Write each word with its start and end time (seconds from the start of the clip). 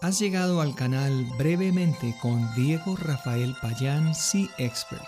Has 0.00 0.20
llegado 0.20 0.60
al 0.60 0.76
canal 0.76 1.24
brevemente 1.36 2.14
con 2.22 2.54
Diego 2.54 2.94
Rafael 2.94 3.56
Payán, 3.60 4.14
Sea 4.14 4.48
Expert. 4.56 5.02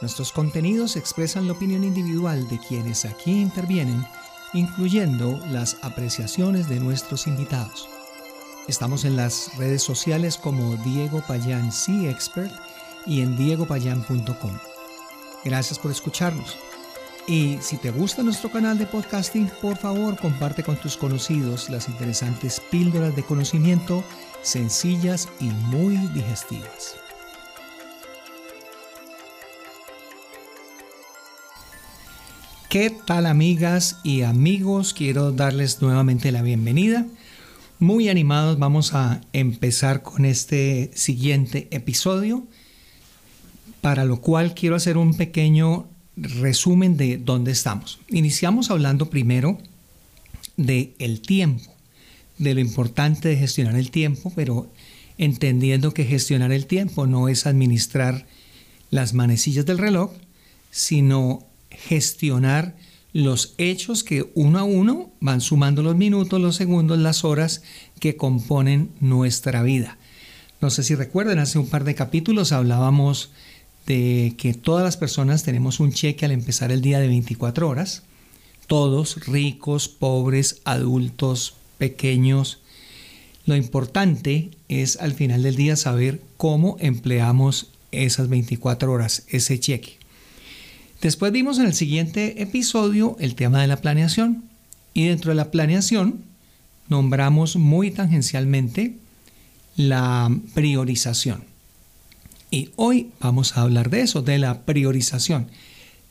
Nuestros 0.00 0.32
contenidos 0.32 0.96
expresan 0.96 1.46
la 1.46 1.52
opinión 1.52 1.84
individual 1.84 2.48
de 2.48 2.58
quienes 2.58 3.04
aquí 3.04 3.40
intervienen, 3.40 4.04
incluyendo 4.52 5.38
las 5.46 5.76
apreciaciones 5.82 6.68
de 6.68 6.80
nuestros 6.80 7.28
invitados. 7.28 7.88
Estamos 8.66 9.04
en 9.04 9.14
las 9.14 9.56
redes 9.58 9.84
sociales 9.84 10.38
como 10.38 10.74
Diego 10.78 11.22
Payán 11.28 11.70
Sea 11.70 12.10
Expert 12.10 12.52
y 13.06 13.20
en 13.20 13.36
diegopayan.com. 13.36 14.58
Gracias 15.44 15.78
por 15.78 15.92
escucharnos. 15.92 16.58
Y 17.26 17.56
si 17.62 17.78
te 17.78 17.90
gusta 17.90 18.22
nuestro 18.22 18.50
canal 18.50 18.76
de 18.76 18.84
podcasting, 18.84 19.50
por 19.62 19.78
favor 19.78 20.18
comparte 20.18 20.62
con 20.62 20.76
tus 20.76 20.98
conocidos 20.98 21.70
las 21.70 21.88
interesantes 21.88 22.60
píldoras 22.70 23.16
de 23.16 23.22
conocimiento 23.22 24.04
sencillas 24.42 25.30
y 25.40 25.46
muy 25.46 25.96
digestivas. 26.08 26.96
¿Qué 32.68 32.90
tal 32.90 33.24
amigas 33.24 34.00
y 34.02 34.22
amigos? 34.22 34.92
Quiero 34.92 35.32
darles 35.32 35.80
nuevamente 35.80 36.30
la 36.30 36.42
bienvenida. 36.42 37.06
Muy 37.78 38.10
animados 38.10 38.58
vamos 38.58 38.94
a 38.94 39.22
empezar 39.32 40.02
con 40.02 40.26
este 40.26 40.90
siguiente 40.94 41.68
episodio, 41.70 42.46
para 43.80 44.04
lo 44.04 44.20
cual 44.20 44.54
quiero 44.54 44.76
hacer 44.76 44.98
un 44.98 45.14
pequeño 45.14 45.88
resumen 46.16 46.96
de 46.96 47.18
dónde 47.18 47.52
estamos. 47.52 48.00
Iniciamos 48.08 48.70
hablando 48.70 49.10
primero 49.10 49.58
de 50.56 50.94
el 50.98 51.20
tiempo, 51.20 51.72
de 52.38 52.54
lo 52.54 52.60
importante 52.60 53.28
de 53.28 53.36
gestionar 53.36 53.76
el 53.76 53.90
tiempo, 53.90 54.32
pero 54.34 54.70
entendiendo 55.18 55.92
que 55.94 56.04
gestionar 56.04 56.52
el 56.52 56.66
tiempo 56.66 57.06
no 57.06 57.28
es 57.28 57.46
administrar 57.46 58.26
las 58.90 59.14
manecillas 59.14 59.66
del 59.66 59.78
reloj, 59.78 60.12
sino 60.70 61.46
gestionar 61.70 62.76
los 63.12 63.54
hechos 63.58 64.02
que 64.02 64.30
uno 64.34 64.58
a 64.58 64.64
uno 64.64 65.10
van 65.20 65.40
sumando 65.40 65.82
los 65.82 65.96
minutos, 65.96 66.40
los 66.40 66.56
segundos, 66.56 66.98
las 66.98 67.24
horas 67.24 67.62
que 68.00 68.16
componen 68.16 68.90
nuestra 69.00 69.62
vida. 69.62 69.98
No 70.60 70.70
sé 70.70 70.82
si 70.82 70.94
recuerdan, 70.94 71.38
hace 71.38 71.58
un 71.58 71.68
par 71.68 71.84
de 71.84 71.94
capítulos 71.94 72.50
hablábamos 72.50 73.30
de 73.86 74.34
que 74.38 74.54
todas 74.54 74.84
las 74.84 74.96
personas 74.96 75.42
tenemos 75.42 75.80
un 75.80 75.92
cheque 75.92 76.24
al 76.24 76.32
empezar 76.32 76.72
el 76.72 76.80
día 76.80 77.00
de 77.00 77.08
24 77.08 77.68
horas, 77.68 78.02
todos, 78.66 79.26
ricos, 79.26 79.88
pobres, 79.88 80.60
adultos, 80.64 81.54
pequeños. 81.78 82.60
Lo 83.46 83.56
importante 83.56 84.50
es 84.68 84.96
al 84.96 85.12
final 85.12 85.42
del 85.42 85.56
día 85.56 85.76
saber 85.76 86.22
cómo 86.36 86.76
empleamos 86.80 87.68
esas 87.92 88.28
24 88.28 88.90
horas, 88.90 89.24
ese 89.28 89.60
cheque. 89.60 89.98
Después 91.02 91.32
vimos 91.32 91.58
en 91.58 91.66
el 91.66 91.74
siguiente 91.74 92.40
episodio 92.42 93.16
el 93.20 93.34
tema 93.34 93.60
de 93.60 93.66
la 93.66 93.76
planeación 93.76 94.44
y 94.94 95.08
dentro 95.08 95.32
de 95.32 95.36
la 95.36 95.50
planeación 95.50 96.24
nombramos 96.88 97.56
muy 97.56 97.90
tangencialmente 97.90 98.96
la 99.76 100.34
priorización. 100.54 101.53
Y 102.54 102.70
hoy 102.76 103.10
vamos 103.18 103.56
a 103.56 103.62
hablar 103.62 103.90
de 103.90 104.02
eso, 104.02 104.22
de 104.22 104.38
la 104.38 104.62
priorización. 104.64 105.48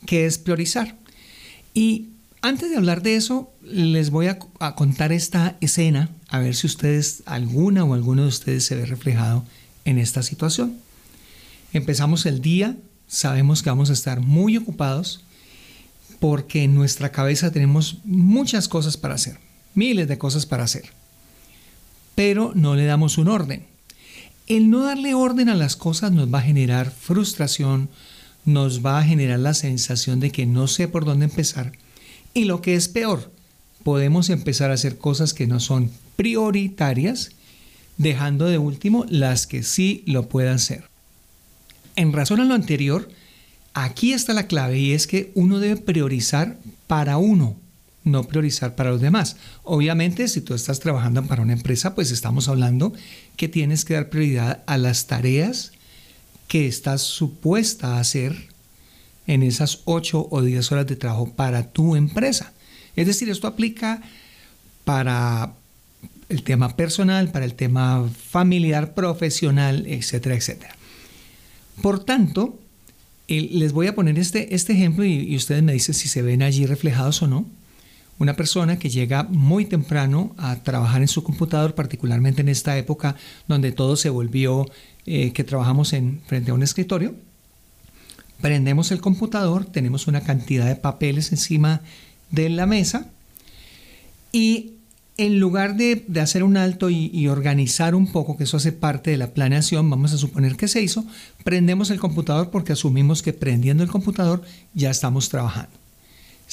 ¿Qué 0.04 0.26
es 0.26 0.36
priorizar? 0.36 0.94
Y 1.72 2.08
antes 2.42 2.68
de 2.68 2.76
hablar 2.76 3.00
de 3.00 3.16
eso, 3.16 3.50
les 3.62 4.10
voy 4.10 4.26
a, 4.26 4.38
contar 4.74 5.10
esta 5.10 5.56
escena, 5.62 6.10
a 6.28 6.40
ver 6.40 6.54
si 6.54 6.66
ustedes, 6.66 7.22
alguna 7.24 7.84
o 7.84 7.94
alguno 7.94 8.24
de 8.24 8.28
ustedes 8.28 8.62
se 8.66 8.74
ve 8.74 8.84
reflejado 8.84 9.42
en 9.86 9.96
esta 9.96 10.22
situación. 10.22 10.76
Empezamos 11.72 12.26
el 12.26 12.42
día, 12.42 12.76
sabemos 13.08 13.62
que 13.62 13.70
vamos 13.70 13.88
a 13.88 13.94
estar 13.94 14.20
muy 14.20 14.58
ocupados 14.58 15.24
porque 16.20 16.62
en 16.62 16.74
nuestra 16.74 17.10
cabeza 17.10 17.52
tenemos 17.52 18.00
muchas 18.04 18.68
cosas 18.68 18.98
para 18.98 19.14
hacer, 19.14 19.38
miles 19.74 20.08
de 20.08 20.18
cosas 20.18 20.44
para 20.44 20.64
hacer, 20.64 20.90
pero 22.14 22.52
no 22.54 22.74
le 22.74 22.84
damos 22.84 23.16
un 23.16 23.28
orden. 23.28 23.73
El 24.46 24.68
no 24.68 24.84
darle 24.84 25.14
orden 25.14 25.48
a 25.48 25.54
las 25.54 25.74
cosas 25.74 26.12
nos 26.12 26.32
va 26.32 26.40
a 26.40 26.42
generar 26.42 26.90
frustración, 26.90 27.88
nos 28.44 28.84
va 28.84 28.98
a 28.98 29.04
generar 29.04 29.38
la 29.38 29.54
sensación 29.54 30.20
de 30.20 30.30
que 30.30 30.44
no 30.44 30.66
sé 30.66 30.86
por 30.86 31.06
dónde 31.06 31.24
empezar. 31.24 31.72
Y 32.34 32.44
lo 32.44 32.60
que 32.60 32.74
es 32.74 32.88
peor, 32.88 33.32
podemos 33.84 34.28
empezar 34.28 34.70
a 34.70 34.74
hacer 34.74 34.98
cosas 34.98 35.32
que 35.32 35.46
no 35.46 35.60
son 35.60 35.90
prioritarias, 36.16 37.30
dejando 37.96 38.44
de 38.44 38.58
último 38.58 39.06
las 39.08 39.46
que 39.46 39.62
sí 39.62 40.02
lo 40.06 40.28
puedan 40.28 40.58
ser. 40.58 40.84
En 41.96 42.12
razón 42.12 42.40
a 42.40 42.44
lo 42.44 42.54
anterior, 42.54 43.08
aquí 43.72 44.12
está 44.12 44.34
la 44.34 44.46
clave 44.46 44.78
y 44.78 44.92
es 44.92 45.06
que 45.06 45.32
uno 45.34 45.58
debe 45.58 45.76
priorizar 45.76 46.58
para 46.86 47.16
uno, 47.16 47.56
no 48.04 48.24
priorizar 48.24 48.76
para 48.76 48.90
los 48.90 49.00
demás. 49.00 49.36
Obviamente, 49.62 50.28
si 50.28 50.42
tú 50.42 50.54
estás 50.54 50.78
trabajando 50.80 51.24
para 51.26 51.42
una 51.42 51.54
empresa, 51.54 51.94
pues 51.94 52.10
estamos 52.10 52.48
hablando 52.48 52.92
que 53.36 53.48
tienes 53.48 53.84
que 53.84 53.94
dar 53.94 54.10
prioridad 54.10 54.62
a 54.66 54.78
las 54.78 55.06
tareas 55.06 55.72
que 56.46 56.66
estás 56.66 57.02
supuesta 57.02 57.96
a 57.96 58.00
hacer 58.00 58.48
en 59.26 59.42
esas 59.42 59.80
8 59.86 60.28
o 60.30 60.42
10 60.42 60.72
horas 60.72 60.86
de 60.86 60.96
trabajo 60.96 61.32
para 61.32 61.70
tu 61.72 61.96
empresa. 61.96 62.52
Es 62.94 63.06
decir, 63.06 63.30
esto 63.30 63.46
aplica 63.46 64.02
para 64.84 65.54
el 66.28 66.42
tema 66.42 66.76
personal, 66.76 67.30
para 67.30 67.46
el 67.46 67.54
tema 67.54 68.08
familiar, 68.28 68.92
profesional, 68.92 69.86
etcétera, 69.86 70.36
etcétera. 70.36 70.76
Por 71.80 72.04
tanto, 72.04 72.58
les 73.28 73.72
voy 73.72 73.86
a 73.86 73.94
poner 73.94 74.18
este, 74.18 74.54
este 74.54 74.74
ejemplo 74.74 75.04
y, 75.04 75.20
y 75.20 75.36
ustedes 75.36 75.62
me 75.62 75.72
dicen 75.72 75.94
si 75.94 76.08
se 76.08 76.20
ven 76.20 76.42
allí 76.42 76.66
reflejados 76.66 77.22
o 77.22 77.26
no 77.26 77.46
una 78.18 78.34
persona 78.34 78.78
que 78.78 78.90
llega 78.90 79.24
muy 79.24 79.64
temprano 79.64 80.34
a 80.36 80.56
trabajar 80.56 81.02
en 81.02 81.08
su 81.08 81.22
computador, 81.24 81.74
particularmente 81.74 82.42
en 82.42 82.48
esta 82.48 82.76
época 82.78 83.16
donde 83.48 83.72
todo 83.72 83.96
se 83.96 84.10
volvió 84.10 84.66
eh, 85.06 85.32
que 85.32 85.44
trabajamos 85.44 85.92
en 85.92 86.20
frente 86.26 86.50
a 86.50 86.54
un 86.54 86.62
escritorio. 86.62 87.14
Prendemos 88.40 88.92
el 88.92 89.00
computador, 89.00 89.64
tenemos 89.64 90.06
una 90.06 90.20
cantidad 90.22 90.66
de 90.66 90.76
papeles 90.76 91.32
encima 91.32 91.80
de 92.30 92.48
la 92.50 92.66
mesa 92.66 93.06
y 94.32 94.72
en 95.16 95.38
lugar 95.38 95.76
de, 95.76 96.04
hacer 96.20 96.42
un 96.42 96.56
alto 96.56 96.90
y, 96.90 97.10
y, 97.12 97.28
organizar 97.28 97.94
un 97.94 98.10
poco, 98.10 98.36
que 98.36 98.44
eso 98.44 98.56
hace 98.56 98.72
parte 98.72 99.12
de 99.12 99.16
la 99.16 99.28
planeación, 99.28 99.88
vamos 99.88 100.12
a 100.12 100.18
suponer 100.18 100.56
que 100.56 100.66
se 100.66 100.82
hizo, 100.82 101.04
prendemos 101.44 101.90
el 101.90 102.00
computador 102.00 102.50
porque 102.50 102.72
asumimos 102.72 103.22
que 103.22 103.32
prendiendo 103.32 103.84
el 103.84 103.90
computador 103.90 104.42
ya 104.74 104.90
estamos 104.90 105.28
trabajando. 105.28 105.83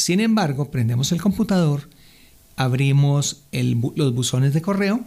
Sin 0.02 0.20
embargo, 0.20 0.72
prendemos 0.72 1.12
el 1.12 1.22
computador, 1.22 1.88
abrimos 2.56 3.44
los 3.52 4.16
buzones 4.16 4.52
de 4.52 4.60
correo, 4.64 5.02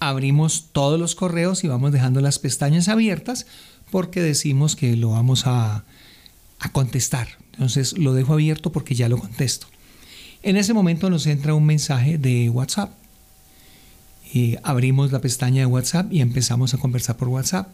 abrimos 0.00 0.68
todos 0.72 0.98
los 0.98 1.14
correos 1.14 1.64
y 1.64 1.68
vamos 1.68 1.92
dejando 1.92 2.22
las 2.22 2.38
pestañas 2.38 2.88
abiertas 2.88 3.44
porque 3.90 4.22
decimos 4.22 4.74
que 4.74 4.96
lo 4.96 5.10
vamos 5.10 5.42
a, 5.44 5.84
contestar. 6.72 7.28
Entonces 7.52 7.98
lo 7.98 8.14
dejo 8.14 8.32
abierto 8.32 8.72
porque 8.72 8.94
ya 8.94 9.10
lo 9.10 9.18
contesto. 9.18 9.66
En 10.42 10.56
ese 10.56 10.72
momento 10.72 11.10
nos 11.10 11.26
entra 11.26 11.52
un 11.52 11.66
mensaje 11.66 12.16
de 12.16 12.48
WhatsApp. 12.48 12.90
Y 14.32 14.56
abrimos 14.62 15.12
la 15.12 15.20
pestaña 15.20 15.60
de 15.60 15.66
WhatsApp 15.66 16.10
y 16.10 16.22
empezamos 16.22 16.72
a 16.72 16.78
conversar 16.78 17.18
por 17.18 17.28
WhatsApp. 17.28 17.68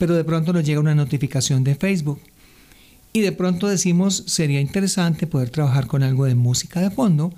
Pero 0.00 0.16
de 0.16 0.24
pronto 0.24 0.52
nos 0.52 0.64
llega 0.64 0.80
una 0.80 0.96
notificación 0.96 1.62
de 1.62 1.76
Facebook 1.76 2.20
y 3.12 3.20
de 3.20 3.32
pronto 3.32 3.68
decimos, 3.68 4.24
sería 4.26 4.60
interesante 4.60 5.26
poder 5.26 5.50
trabajar 5.50 5.86
con 5.86 6.02
algo 6.02 6.24
de 6.26 6.34
música 6.34 6.80
de 6.80 6.90
fondo 6.90 7.32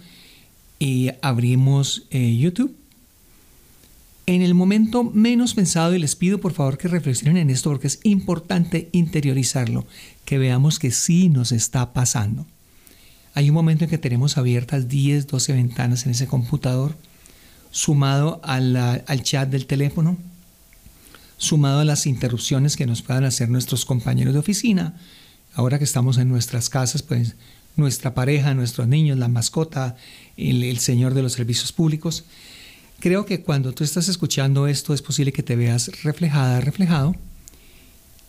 y 0.78 1.10
abrimos 1.22 2.04
eh, 2.10 2.36
YouTube. 2.36 2.74
En 4.26 4.42
el 4.42 4.54
momento 4.54 5.04
menos 5.04 5.54
pensado, 5.54 5.94
y 5.94 5.98
les 5.98 6.16
pido 6.16 6.40
por 6.40 6.52
favor 6.52 6.78
que 6.78 6.88
reflexionen 6.88 7.36
en 7.36 7.50
esto 7.50 7.70
porque 7.70 7.88
es 7.88 8.00
importante 8.02 8.88
interiorizarlo, 8.92 9.86
que 10.24 10.38
veamos 10.38 10.78
que 10.78 10.90
sí 10.90 11.28
nos 11.28 11.52
está 11.52 11.92
pasando. 11.92 12.46
Hay 13.34 13.48
un 13.48 13.54
momento 13.54 13.84
en 13.84 13.90
que 13.90 13.98
tenemos 13.98 14.38
abiertas 14.38 14.88
10, 14.88 15.26
12 15.26 15.52
ventanas 15.52 16.04
en 16.04 16.12
ese 16.12 16.26
computador, 16.26 16.96
sumado 17.70 18.40
al 18.42 19.22
chat 19.22 19.48
del 19.48 19.66
teléfono, 19.66 20.16
sumado 21.36 21.80
a 21.80 21.84
las 21.84 22.06
interrupciones 22.06 22.76
que 22.76 22.86
nos 22.86 23.02
puedan 23.02 23.24
hacer 23.24 23.48
nuestros 23.48 23.84
compañeros 23.84 24.34
de 24.34 24.40
oficina, 24.40 24.94
ahora 25.54 25.78
que 25.78 25.84
estamos 25.84 26.18
en 26.18 26.28
nuestras 26.28 26.68
casas, 26.68 27.02
pues 27.02 27.36
nuestra 27.76 28.14
pareja, 28.14 28.54
nuestros 28.54 28.86
niños, 28.88 29.18
la 29.18 29.28
mascota, 29.28 29.96
el, 30.36 30.78
Señor 30.78 31.14
de 31.14 31.22
los 31.22 31.32
servicios 31.32 31.72
públicos. 31.72 32.24
Creo 33.00 33.24
que 33.24 33.42
cuando 33.42 33.72
tú 33.72 33.82
estás 33.84 34.08
escuchando 34.08 34.66
esto 34.66 34.92
es 34.92 35.02
posible 35.02 35.32
que 35.32 35.42
te 35.42 35.56
veas 35.56 36.02
reflejada, 36.02 36.60
reflejado, 36.60 37.16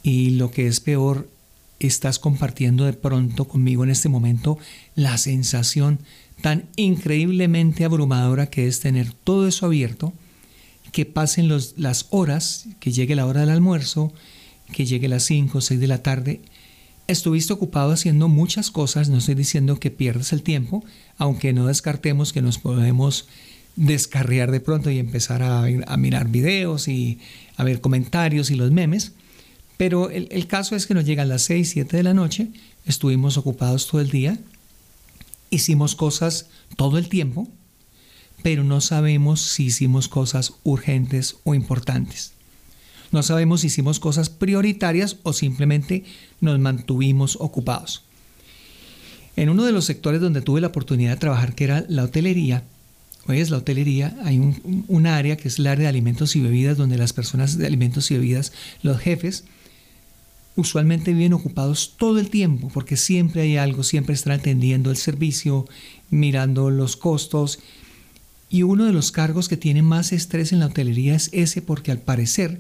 y 0.04 0.32
lo 0.32 0.50
que 0.52 0.68
es 0.68 0.80
peor, 0.80 1.30
estás 1.80 2.20
compartiendo 2.20 2.86
de 2.86 2.94
pronto 2.94 3.46
conmigo 3.46 3.84
en 3.84 3.90
este 3.90 4.08
momento 4.08 4.58
la 4.96 5.18
sensación 5.18 6.00
tan 6.42 6.70
increíblemente 6.76 7.86
abrumadora 7.86 8.50
que 8.50 8.68
es 8.68 8.80
tener 8.80 9.14
todo 9.14 9.48
eso 9.48 9.66
abierto, 9.66 10.14
que 10.92 11.06
pasen 11.06 11.50
las 11.50 12.08
horas, 12.10 12.68
que 12.80 12.92
llegue 12.92 13.16
la 13.16 13.26
hora 13.26 13.42
del 13.42 13.50
almuerzo, 13.50 14.14
que 14.72 14.86
llegue 14.86 15.08
las 15.08 15.24
5 15.24 15.58
o 15.58 15.62
6 15.62 15.80
de 15.80 15.88
la 15.88 16.04
tarde. 16.04 16.42
Estuviste 17.08 17.52
ocupado 17.52 17.92
haciendo 17.92 18.28
muchas 18.28 18.72
cosas, 18.72 19.10
no 19.10 19.18
estoy 19.18 19.36
diciendo 19.36 19.80
que 19.80 19.92
pierdas 19.92 20.32
el 20.34 20.44
tiempo, 20.44 20.84
aunque 21.18 21.52
no 21.52 21.68
descartemos 21.68 22.32
que 22.32 22.42
nos 22.42 22.58
podemos 22.58 23.28
descarriar 23.76 24.52
de 24.52 24.60
pronto 24.60 24.90
y 24.90 25.00
empezar 25.00 25.44
a, 25.44 25.66
mirar 25.98 26.30
videos 26.30 26.88
y 26.88 27.20
a 27.58 27.64
ver 27.64 27.82
comentarios 27.82 28.52
y 28.52 28.56
los 28.56 28.72
memes. 28.72 29.14
Pero 29.78 30.10
el, 30.10 30.28
el 30.32 30.48
caso 30.48 30.76
es 30.76 30.86
que 30.86 30.94
nos 30.94 31.06
llegan 31.06 31.30
las 31.30 31.42
6, 31.44 31.70
7 31.70 31.98
de 31.98 32.04
la 32.04 32.14
noche, 32.14 32.50
estuvimos 32.86 33.38
ocupados 33.38 33.88
todo 33.88 34.00
el 34.00 34.10
día, 34.10 34.38
hicimos 35.50 35.96
cosas 35.96 36.48
todo 36.78 36.98
el 36.98 37.10
tiempo, 37.10 37.48
pero 38.44 38.64
no 38.64 38.82
sabemos 38.82 39.42
si 39.42 39.66
hicimos 39.66 40.08
cosas 40.08 40.54
urgentes 40.64 41.38
o 41.44 41.56
importantes. 41.56 42.34
No 43.12 43.24
sabemos 43.24 43.62
si 43.62 43.68
hicimos 43.68 44.00
cosas 44.00 44.30
prioritarias 44.30 45.18
o 45.24 45.34
simplemente 45.34 46.04
nos 46.40 46.60
mantuvimos 46.60 47.38
ocupados. 47.40 48.04
En 49.36 49.50
uno 49.50 49.66
de 49.66 49.72
los 49.72 49.86
sectores 49.86 50.22
donde 50.22 50.42
tuve 50.42 50.62
la 50.62 50.68
oportunidad 50.68 51.12
de 51.12 51.18
trabajar, 51.18 51.56
que 51.56 51.66
era 51.66 51.86
la 51.88 52.04
hotelería, 52.04 52.64
hoy 53.28 53.40
es 53.40 53.50
la 53.50 53.58
hotelería, 53.58 54.16
hay 54.24 54.40
un, 54.40 55.08
área 55.08 55.38
que 55.38 55.48
es 55.48 55.60
el 55.60 55.68
área 55.68 55.84
de 55.84 55.90
alimentos 55.90 56.36
y 56.36 56.42
bebidas, 56.42 56.78
donde 56.78 56.98
las 56.98 57.14
personas 57.14 57.58
de 57.58 57.68
alimentos 57.68 58.12
y 58.12 58.16
bebidas, 58.16 58.54
los 58.82 59.00
jefes, 59.00 59.46
usualmente 60.56 61.14
viven 61.14 61.34
ocupados 61.34 61.96
todo 61.98 62.20
el 62.20 62.30
tiempo, 62.30 62.70
porque 62.74 62.98
siempre 62.98 63.42
hay 63.42 63.58
algo, 63.58 63.84
siempre 63.84 64.16
están 64.16 64.34
atendiendo 64.34 64.92
el 64.92 64.98
servicio, 64.98 65.66
mirando 66.10 66.70
los 66.70 66.98
costos, 66.98 67.60
y 68.50 68.64
uno 68.64 68.84
de 68.84 68.92
los 68.92 69.14
cargos 69.14 69.48
que 69.48 69.56
tiene 69.56 69.82
más 69.82 70.12
estrés 70.12 70.52
en 70.52 70.60
la 70.60 70.66
hotelería 70.66 71.16
es 71.16 71.30
ese 71.32 71.62
porque 71.62 71.92
al 71.92 72.00
parecer 72.00 72.60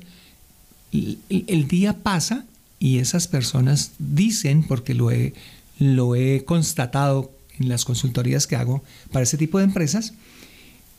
el, 0.91 1.67
día 1.67 1.97
pasa 1.97 2.45
y 2.79 2.97
esas 2.97 3.27
personas 3.27 3.91
dicen, 3.99 4.63
porque 4.63 4.93
lo 4.93 5.11
he, 5.11 5.33
lo 5.79 6.15
he 6.15 6.43
constatado 6.45 7.31
en 7.59 7.69
las 7.69 7.85
consultorías 7.85 8.47
que 8.47 8.55
hago 8.55 8.83
para 9.11 9.23
ese 9.23 9.37
tipo 9.37 9.57
de 9.57 9.65
empresas, 9.65 10.13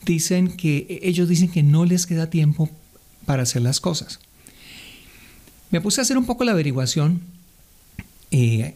dicen 0.04 0.56
que 0.56 1.00
ellos 1.02 1.28
dicen 1.28 1.48
que 1.48 1.62
no 1.62 1.84
les 1.84 2.06
queda 2.06 2.30
tiempo 2.30 2.70
para 3.26 3.42
hacer 3.42 3.62
las 3.62 3.80
cosas. 3.80 4.20
Me 5.70 5.80
puse 5.80 6.00
a 6.00 6.02
hacer 6.02 6.18
un 6.18 6.26
poco 6.26 6.44
la 6.44 6.52
averiguación 6.52 7.22
eh, 8.30 8.74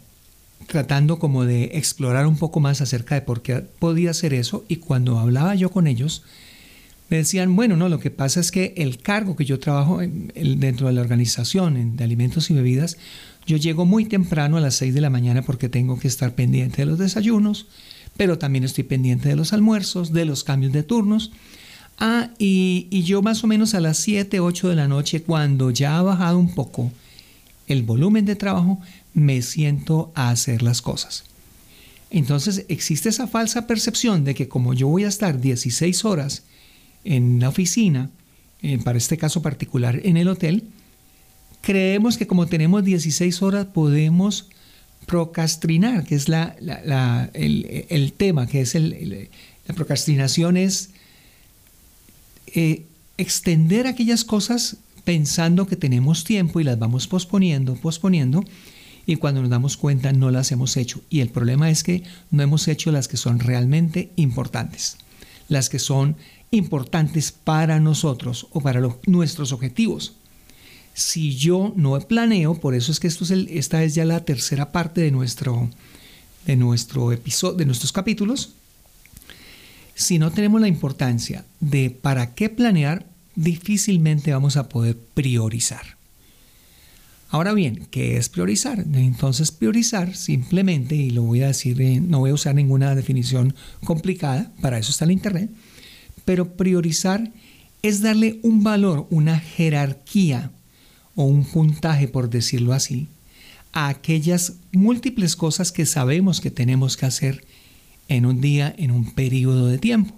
tratando 0.66 1.18
como 1.18 1.44
de 1.44 1.70
explorar 1.74 2.26
un 2.26 2.36
poco 2.36 2.60
más 2.60 2.80
acerca 2.80 3.14
de 3.14 3.22
por 3.22 3.42
qué 3.42 3.56
podía 3.56 4.10
hacer 4.10 4.34
eso 4.34 4.64
y 4.68 4.76
cuando 4.76 5.18
hablaba 5.18 5.54
yo 5.54 5.70
con 5.70 5.86
ellos, 5.86 6.22
me 7.08 7.19
decían, 7.19 7.55
bueno, 7.55 7.76
no, 7.76 7.88
lo 7.88 8.00
que 8.00 8.11
pasa 8.11 8.41
es 8.41 8.50
que 8.50 8.75
el 8.76 8.99
cargo 8.99 9.37
que 9.37 9.44
yo 9.44 9.61
trabajo 9.61 10.00
dentro 10.00 10.88
de 10.88 10.93
la 10.93 11.00
organización 11.00 11.97
de 11.97 12.05
alimentos 12.05 12.50
y 12.50 12.55
bebidas, 12.55 12.97
yo 13.47 13.56
llego 13.56 13.87
muy 13.87 14.06
temprano 14.06 14.56
a 14.56 14.61
las 14.61 14.75
6 14.75 14.93
de 14.93 15.00
la 15.00 15.11
mañana 15.11 15.43
porque 15.43 15.69
tengo 15.69 15.99
que 15.99 16.08
estar 16.08 16.35
pendiente 16.35 16.79
de 16.79 16.87
los 16.87 16.99
desayunos, 16.99 17.67
pero 18.17 18.38
también 18.38 18.64
estoy 18.64 18.85
pendiente 18.85 19.29
de 19.29 19.37
los 19.37 19.53
almuerzos, 19.53 20.12
de 20.12 20.25
los 20.25 20.43
cambios 20.43 20.73
de 20.73 20.82
turnos. 20.82 21.31
Ah, 21.99 22.31
y, 22.38 22.88
yo 23.05 23.23
más 23.23 23.44
o 23.44 23.47
menos 23.47 23.75
a 23.75 23.81
las 23.81 23.99
7, 23.99 24.41
8 24.41 24.69
de 24.69 24.75
la 24.75 24.88
noche, 24.88 25.23
cuando 25.23 25.70
ya 25.70 25.99
ha 25.99 26.02
bajado 26.02 26.38
un 26.38 26.55
poco 26.55 26.91
el 27.69 27.85
volumen 27.85 28.25
de 28.25 28.35
trabajo, 28.35 28.81
me 29.14 29.43
siento 29.43 30.12
a 30.17 30.31
hacer 30.31 30.62
las 30.62 30.82
cosas. 30.82 31.25
Entonces 32.11 32.64
existe 32.69 33.09
esa 33.09 33.29
falsa 33.29 33.67
percepción 33.67 34.25
de 34.25 34.35
que 34.35 34.49
como 34.49 34.75
yo 34.75 34.88
voy 34.88 35.05
a 35.05 35.09
estar 35.09 35.41
16 35.41 36.05
horas 36.05 36.43
en 37.06 37.41
la 37.41 37.49
oficina, 37.49 38.11
eh, 38.62 38.79
para 38.82 38.99
este 38.99 39.17
caso 39.17 39.43
particular 39.43 40.00
en 40.05 40.17
el 40.17 40.29
hotel, 40.29 40.64
creemos 41.62 42.19
que 42.19 42.26
como 42.26 42.47
tenemos 42.47 42.85
16 42.85 43.43
horas 43.43 43.67
podemos 43.67 44.49
procrastinar, 45.06 46.05
que 46.05 46.17
es 46.17 46.29
la, 46.29 46.56
el, 47.32 48.12
tema, 48.17 48.47
que 48.47 48.61
es 48.61 48.75
el, 48.75 49.29
la 49.67 49.75
procrastinación 49.75 50.56
es 50.56 50.91
eh, 52.49 52.85
extender 53.19 53.87
aquellas 53.87 54.25
cosas 54.25 54.79
pensando 55.05 55.67
que 55.67 55.76
tenemos 55.76 56.25
tiempo 56.25 56.61
y 56.61 56.64
las 56.64 56.79
vamos 56.79 57.06
posponiendo, 57.06 57.76
posponiendo, 57.76 58.44
y 59.06 59.17
cuando 59.17 59.41
nos 59.41 59.50
damos 59.50 59.76
cuenta 59.76 60.12
no 60.12 60.32
las 60.32 60.50
hemos 60.50 60.76
hecho. 60.76 61.00
Y 61.09 61.20
el 61.20 61.29
problema 61.29 61.70
es 61.70 61.85
que 61.85 62.02
no 62.32 62.43
hemos 62.43 62.67
hecho 62.67 62.91
las 62.91 63.06
que 63.06 63.17
son 63.17 63.38
realmente 63.38 64.11
importantes, 64.17 64.97
las 65.49 65.69
que 65.69 65.79
son 65.79 66.17
importantes 66.50 67.32
para 67.32 67.81
nosotros 67.81 68.46
o 68.50 68.60
para 68.60 68.81
nuestros 69.06 69.52
objetivos. 69.52 70.14
Si 70.94 71.37
yo 71.37 71.72
no 71.76 71.98
planeo, 72.00 72.54
por 72.54 72.75
eso 72.75 72.90
es 72.90 73.00
que 73.00 73.08
esto 73.08 73.25
es 73.25 73.31
esta 73.31 73.82
es 73.82 73.94
ya 73.94 74.04
la 74.04 74.25
tercera 74.25 74.72
parte 74.72 75.02
de 75.02 75.10
nuestro, 75.10 75.69
de 76.46 76.56
nuestro 76.56 77.12
episodio, 77.12 77.56
de 77.56 77.66
nuestros 77.66 77.93
capítulos. 77.93 78.52
Si 79.94 80.19
no 80.19 80.31
tenemos 80.31 80.60
la 80.60 80.69
importancia 80.69 81.44
de 81.60 81.90
para 81.90 82.34
qué 82.34 82.49
planear, 82.49 83.06
difícilmente 83.34 84.32
vamos 84.32 84.56
a 84.56 84.69
poder 84.69 84.96
priorizar. 85.14 85.96
Ahora 87.28 87.52
bien, 87.54 87.87
¿qué 87.90 88.16
es 88.16 88.28
priorizar? 88.28 88.84
Entonces 88.94 89.50
priorizar 89.50 90.14
simplemente, 90.14 90.94
y 90.94 91.10
lo 91.10 91.22
voy 91.22 91.42
a 91.42 91.49
decir, 91.49 91.78
no 92.02 92.20
voy 92.20 92.31
a 92.31 92.34
usar 92.34 92.54
ninguna 92.54 92.94
definición 92.94 93.54
complicada, 93.84 94.52
para 94.60 94.78
eso 94.78 94.90
está 94.90 95.04
el 95.04 95.10
Internet, 95.10 95.50
pero 96.26 96.56
priorizar 96.56 97.32
es 97.82 98.02
darle 98.02 98.40
un 98.43 98.62
valor, 98.62 99.06
una 99.11 99.38
jerarquía 99.38 100.50
o 101.14 101.25
un 101.25 101.44
puntaje, 101.44 102.08
por 102.08 102.28
decirlo 102.28 102.75
así, 102.75 103.06
a 103.73 103.88
aquellas 103.88 104.55
múltiples 104.73 105.37
cosas 105.37 105.73
que 105.73 105.87
sabemos 105.87 106.40
que 106.40 106.50
tenemos 106.50 106.96
que 106.96 107.06
hacer 107.06 107.44
en 108.08 108.26
un 108.26 108.40
día, 108.40 108.75
en 108.76 108.90
un 108.90 109.12
periodo 109.14 109.69
de 109.69 109.78
tiempo. 109.78 110.14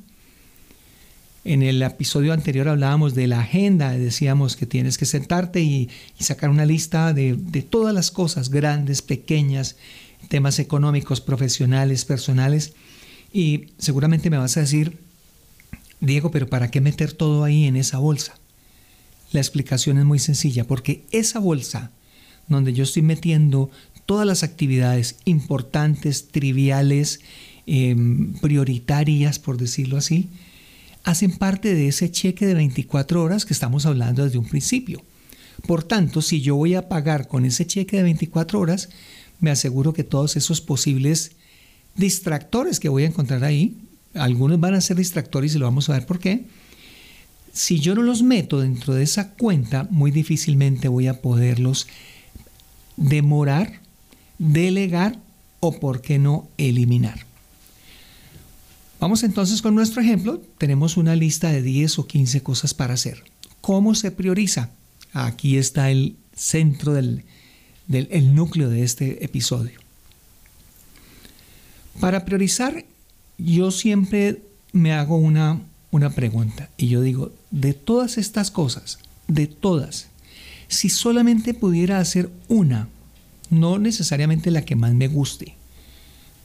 En 1.45 1.63
el 1.63 1.83
episodio 1.83 2.33
anterior 2.33 2.69
hablábamos 2.69 3.15
de 3.15 3.27
la 3.27 3.41
agenda, 3.41 3.93
decíamos 3.93 4.57
que 4.57 4.67
tienes 4.67 4.99
que 4.99 5.07
sentarte 5.07 5.61
y, 5.61 5.89
sacar 6.19 6.51
una 6.51 6.67
lista 6.67 7.13
de, 7.13 7.37
de, 7.37 7.63
todas 7.63 7.95
las 7.95 8.11
cosas, 8.11 8.49
grandes, 8.51 9.03
pequeñas, 9.03 9.77
temas 10.29 10.59
económicos, 10.59 11.21
profesionales, 11.21 12.05
personales. 12.05 12.73
Y 13.33 13.67
seguramente 13.79 14.31
me 14.31 14.39
vas 14.39 14.57
a 14.57 14.61
decir, 14.61 14.99
Diego, 16.01 16.31
pero 16.31 16.49
¿para 16.49 16.71
qué 16.71 16.81
meter 16.81 17.13
todo 17.13 17.45
ahí 17.45 17.65
en 17.65 17.77
esa 17.77 17.99
bolsa? 17.99 18.35
La 19.33 19.41
explicación 19.41 19.99
es 19.99 20.05
muy 20.05 20.19
sencilla, 20.19 20.65
porque 20.65 21.05
esa 21.11 21.39
bolsa 21.39 21.91
donde 22.49 22.73
yo 22.73 22.85
estoy 22.85 23.03
metiendo 23.03 23.71
todas 24.07 24.27
las 24.27 24.43
actividades 24.43 25.17
importantes, 25.27 26.29
triviales, 26.29 27.21
em, 27.67 28.33
prioritarias, 28.35 29.39
por 29.39 29.59
decirlo 29.59 29.99
así, 29.99 30.29
hacen 31.05 31.33
parte 31.33 31.75
de 31.75 31.89
ese 31.89 32.11
cheque 32.11 32.47
de 32.47 32.55
24 32.55 33.23
horas 33.23 33.45
que 33.45 33.53
estamos 33.53 33.85
hablando 33.87 34.25
desde 34.25 34.39
un 34.39 34.47
principio. 34.47 35.03
Por 35.67 35.83
tanto, 35.83 36.23
si 36.23 36.41
yo 36.41 36.57
voy 36.57 36.75
a 36.75 36.89
pagar 36.89 37.29
con 37.29 37.45
ese 37.45 37.67
cheque 37.67 37.99
de 37.99 38.05
24 38.05 38.61
horas, 38.61 38.89
me 39.41 39.51
aseguro 39.51 39.93
que 39.93 40.05
todos 40.05 40.37
esos 40.37 40.61
posibles 40.61 41.33
distractores 41.95 42.81
que 42.81 42.89
voy 42.89 43.05
a 43.05 43.09
encontrar 43.09 43.45
ahí, 43.45 43.77
algunos 44.15 44.61
van 44.61 44.75
a 44.75 44.81
ser 44.81 44.97
distractores 44.97 45.55
y 45.55 45.59
lo 45.59 45.67
vamos 45.67 45.89
a 45.89 45.93
ver 45.93 46.07
por 46.07 46.19
qué, 46.19 46.47
si 47.53 47.81
yo 47.81 47.95
no 47.95 48.03
los 48.03 48.23
meto 48.23 48.61
dentro 48.61 48.95
de 48.95 49.03
esa 49.03 49.31
cuenta, 49.33 49.87
muy 49.91 50.11
difícilmente 50.11 50.89
voy 50.89 51.09
a 51.09 51.21
poderlos 51.21 51.89
demorar, 52.97 53.81
delegar 54.39 55.19
o, 55.61 55.79
por 55.81 56.01
qué 56.01 56.19
no, 56.19 56.49
eliminar. 56.57 57.27
Vamos 59.01 59.23
entonces 59.23 59.63
con 59.63 59.75
nuestro 59.75 60.01
ejemplo. 60.03 60.43
Tenemos 60.59 60.97
una 60.97 61.15
lista 61.17 61.51
de 61.51 61.63
10 61.63 62.01
o 62.01 62.07
15 62.07 62.43
cosas 62.43 62.75
para 62.75 62.95
hacer. 62.95 63.25
¿Cómo 63.61 63.95
se 63.95 64.11
prioriza? 64.11 64.71
Aquí 65.13 65.57
está 65.57 65.91
el 65.91 66.17
centro 66.35 66.93
del, 66.93 67.25
el 67.89 68.35
núcleo 68.35 68.69
de 68.69 68.83
este 68.83 69.25
episodio. 69.25 69.81
Para 72.01 72.25
priorizar, 72.25 72.85
yo 73.39 73.71
siempre 73.71 74.43
me 74.73 74.93
hago 74.93 75.17
una, 75.17 75.63
una 75.91 76.11
pregunta 76.11 76.69
y 76.77 76.89
yo 76.89 77.01
digo, 77.01 77.33
de 77.51 77.73
todas 77.73 78.19
estas 78.19 78.51
cosas, 78.51 78.99
de 79.29 79.47
todas, 79.47 80.09
si 80.67 80.91
solamente 80.91 81.55
pudiera 81.55 81.99
hacer 81.99 82.31
una, 82.49 82.89
no 83.51 83.79
necesariamente 83.79 84.51
la 84.51 84.65
que 84.65 84.77
más 84.77 84.93
me 84.93 85.09
guste, 85.09 85.55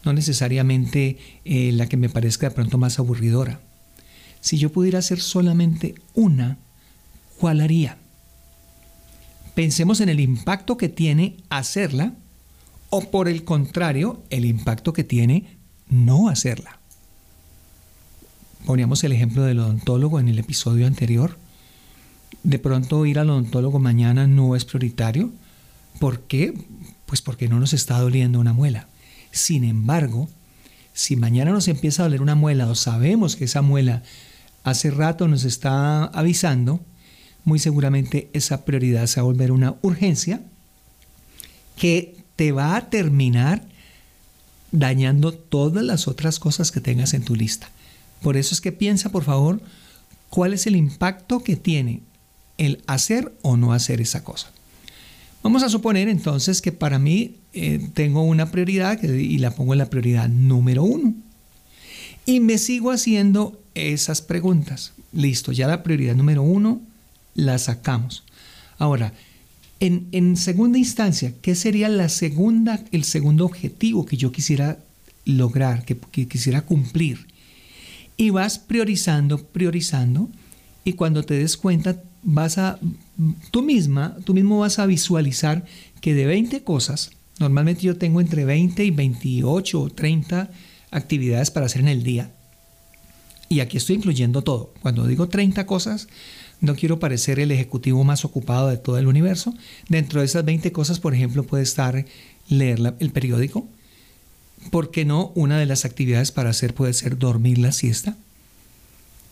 no 0.05 0.13
necesariamente 0.13 1.17
eh, 1.45 1.71
la 1.73 1.87
que 1.87 1.97
me 1.97 2.09
parezca 2.09 2.49
de 2.49 2.55
pronto 2.55 2.77
más 2.77 2.99
aburridora. 2.99 3.59
Si 4.39 4.57
yo 4.57 4.71
pudiera 4.71 4.99
hacer 4.99 5.19
solamente 5.19 5.95
una, 6.13 6.57
¿cuál 7.39 7.61
haría? 7.61 7.97
Pensemos 9.55 10.01
en 10.01 10.09
el 10.09 10.19
impacto 10.19 10.77
que 10.77 10.89
tiene 10.89 11.37
hacerla 11.49 12.13
o 12.89 13.09
por 13.09 13.27
el 13.27 13.43
contrario, 13.43 14.21
el 14.29 14.45
impacto 14.45 14.93
que 14.93 15.03
tiene 15.03 15.57
no 15.89 16.29
hacerla. 16.29 16.79
Poníamos 18.65 19.03
el 19.03 19.11
ejemplo 19.11 19.43
del 19.43 19.59
odontólogo 19.59 20.21
en 20.21 20.29
el 20.29 20.39
episodio 20.39 20.87
anterior. 20.87 21.37
de 22.43 22.59
pronto 22.59 23.05
ir 23.05 23.19
al 23.19 23.29
odontólogo 23.29 23.79
mañana 23.79 24.27
no 24.27 24.55
es 24.55 24.65
prioritario. 24.65 25.31
¿Por 25.99 26.21
qué? 26.21 26.53
Pues 27.05 27.21
porque 27.21 27.47
no 27.47 27.59
nos 27.59 27.73
está 27.73 27.99
doliendo 27.99 28.39
una 28.39 28.53
muela. 28.53 28.87
Sin 29.31 29.63
embargo, 29.63 30.29
si 30.93 31.15
mañana 31.15 31.51
nos 31.51 31.67
empieza 31.67 32.03
a 32.03 32.05
doler 32.05 32.21
una 32.21 32.35
muela 32.35 32.67
o 32.67 32.75
sabemos 32.75 33.35
que 33.35 33.45
esa 33.45 33.61
muela 33.61 34.03
hace 34.63 34.91
rato 34.91 35.27
nos 35.27 35.43
está 35.43 36.05
avisando, 36.05 36.81
muy 37.45 37.59
seguramente 37.59 38.29
esa 38.33 38.65
prioridad 38.65 39.07
se 39.07 39.19
va 39.19 39.23
a 39.23 39.31
volver 39.31 39.51
una 39.51 39.75
urgencia 39.81 40.41
que 41.75 42.17
te 42.35 42.51
va 42.51 42.75
a 42.75 42.89
terminar 42.89 43.63
dañando 44.71 45.33
todas 45.33 45.83
las 45.83 46.07
otras 46.07 46.39
cosas 46.39 46.71
que 46.71 46.81
tengas 46.81 47.13
en 47.13 47.23
tu 47.23 47.35
lista. 47.35 47.69
Por 48.23 48.37
eso 48.37 48.55
es 48.55 48.61
que 48.61 48.71
piensa, 48.71 49.11
por 49.11 49.23
favor, 49.23 49.61
cuál 50.29 50.53
es 50.53 50.65
el 50.65 50.75
impacto 50.75 51.43
que 51.43 51.55
tiene 51.55 52.01
el 52.57 52.81
hacer 52.87 53.33
o 53.43 53.57
no 53.57 53.73
hacer 53.73 54.01
esa 54.01 54.23
cosa. 54.23 54.51
Vamos 55.43 55.61
a 55.61 55.69
suponer 55.69 56.07
entonces 56.07 56.61
que 56.61 56.71
para 56.71 56.97
mí 56.97 57.35
eh, 57.53 57.89
tengo 57.93 58.23
una 58.23 58.49
prioridad 58.49 59.03
y 59.03 59.37
la 59.37 59.51
pongo 59.51 59.73
en 59.73 59.79
la 59.79 59.89
prioridad 59.89 60.29
número 60.29 60.83
uno. 60.83 61.13
Y 62.25 62.39
me 62.39 62.57
sigo 62.57 62.91
haciendo 62.91 63.61
esas 63.75 64.21
preguntas. 64.21 64.93
Listo, 65.11 65.51
ya 65.51 65.67
la 65.67 65.83
prioridad 65.83 66.15
número 66.15 66.41
uno 66.41 66.81
la 67.35 67.57
sacamos. 67.57 68.23
Ahora, 68.77 69.13
en, 69.81 70.37
segunda 70.37 70.77
instancia, 70.77 71.33
¿qué 71.41 71.55
sería 71.55 71.89
la 71.89 72.07
segunda, 72.07 72.79
el 72.93 73.03
segundo 73.03 73.43
objetivo 73.43 74.05
que 74.05 74.15
yo 74.15 74.31
quisiera 74.31 74.79
lograr, 75.25 75.83
que, 75.83 75.97
que 75.97 76.27
quisiera 76.27 76.61
cumplir? 76.61 77.27
Y 78.17 78.29
vas 78.29 78.59
priorizando, 78.59 79.39
priorizando, 79.39 80.29
y 80.83 80.93
cuando 80.93 81.23
te 81.23 81.35
des 81.35 81.57
cuenta, 81.57 82.01
vas 82.23 82.57
a, 82.57 82.79
tú 83.51 83.61
misma, 83.61 84.17
tú 84.23 84.33
mismo 84.33 84.59
vas 84.59 84.79
a 84.79 84.85
visualizar 84.85 85.65
que 86.01 86.13
de 86.13 86.25
20 86.25 86.63
cosas, 86.63 87.11
normalmente 87.39 87.83
yo 87.83 87.97
tengo 87.97 88.21
entre 88.21 88.45
20 88.45 88.83
y 88.83 88.91
28 88.91 89.81
o 89.81 89.89
30 89.89 90.49
actividades 90.91 91.51
para 91.51 91.65
hacer 91.65 91.81
en 91.81 91.87
el 91.87 92.03
día. 92.03 92.31
Y 93.49 93.59
aquí 93.59 93.77
estoy 93.77 93.97
incluyendo 93.97 94.41
todo. 94.41 94.73
Cuando 94.81 95.05
digo 95.05 95.29
30 95.29 95.65
cosas, 95.65 96.07
no 96.59 96.75
quiero 96.75 96.99
parecer 96.99 97.39
el 97.39 97.51
ejecutivo 97.51 98.03
más 98.03 98.25
ocupado 98.25 98.69
de 98.69 98.77
todo 98.77 98.97
el 98.97 99.07
universo. 99.07 99.53
Dentro 99.89 100.21
de 100.21 100.25
esas 100.25 100.45
20 100.45 100.71
cosas, 100.71 100.99
por 100.99 101.13
ejemplo, 101.13 101.43
puede 101.43 101.63
estar 101.63 102.05
leer 102.49 102.95
el 102.99 103.11
periódico. 103.11 103.67
¿Por 104.71 104.91
qué 104.91 105.05
no? 105.05 105.31
Una 105.35 105.57
de 105.57 105.65
las 105.65 105.85
actividades 105.85 106.31
para 106.31 106.49
hacer 106.49 106.73
puede 106.73 106.93
ser 106.93 107.17
dormir 107.17 107.57
la 107.57 107.71
siesta. 107.71 108.17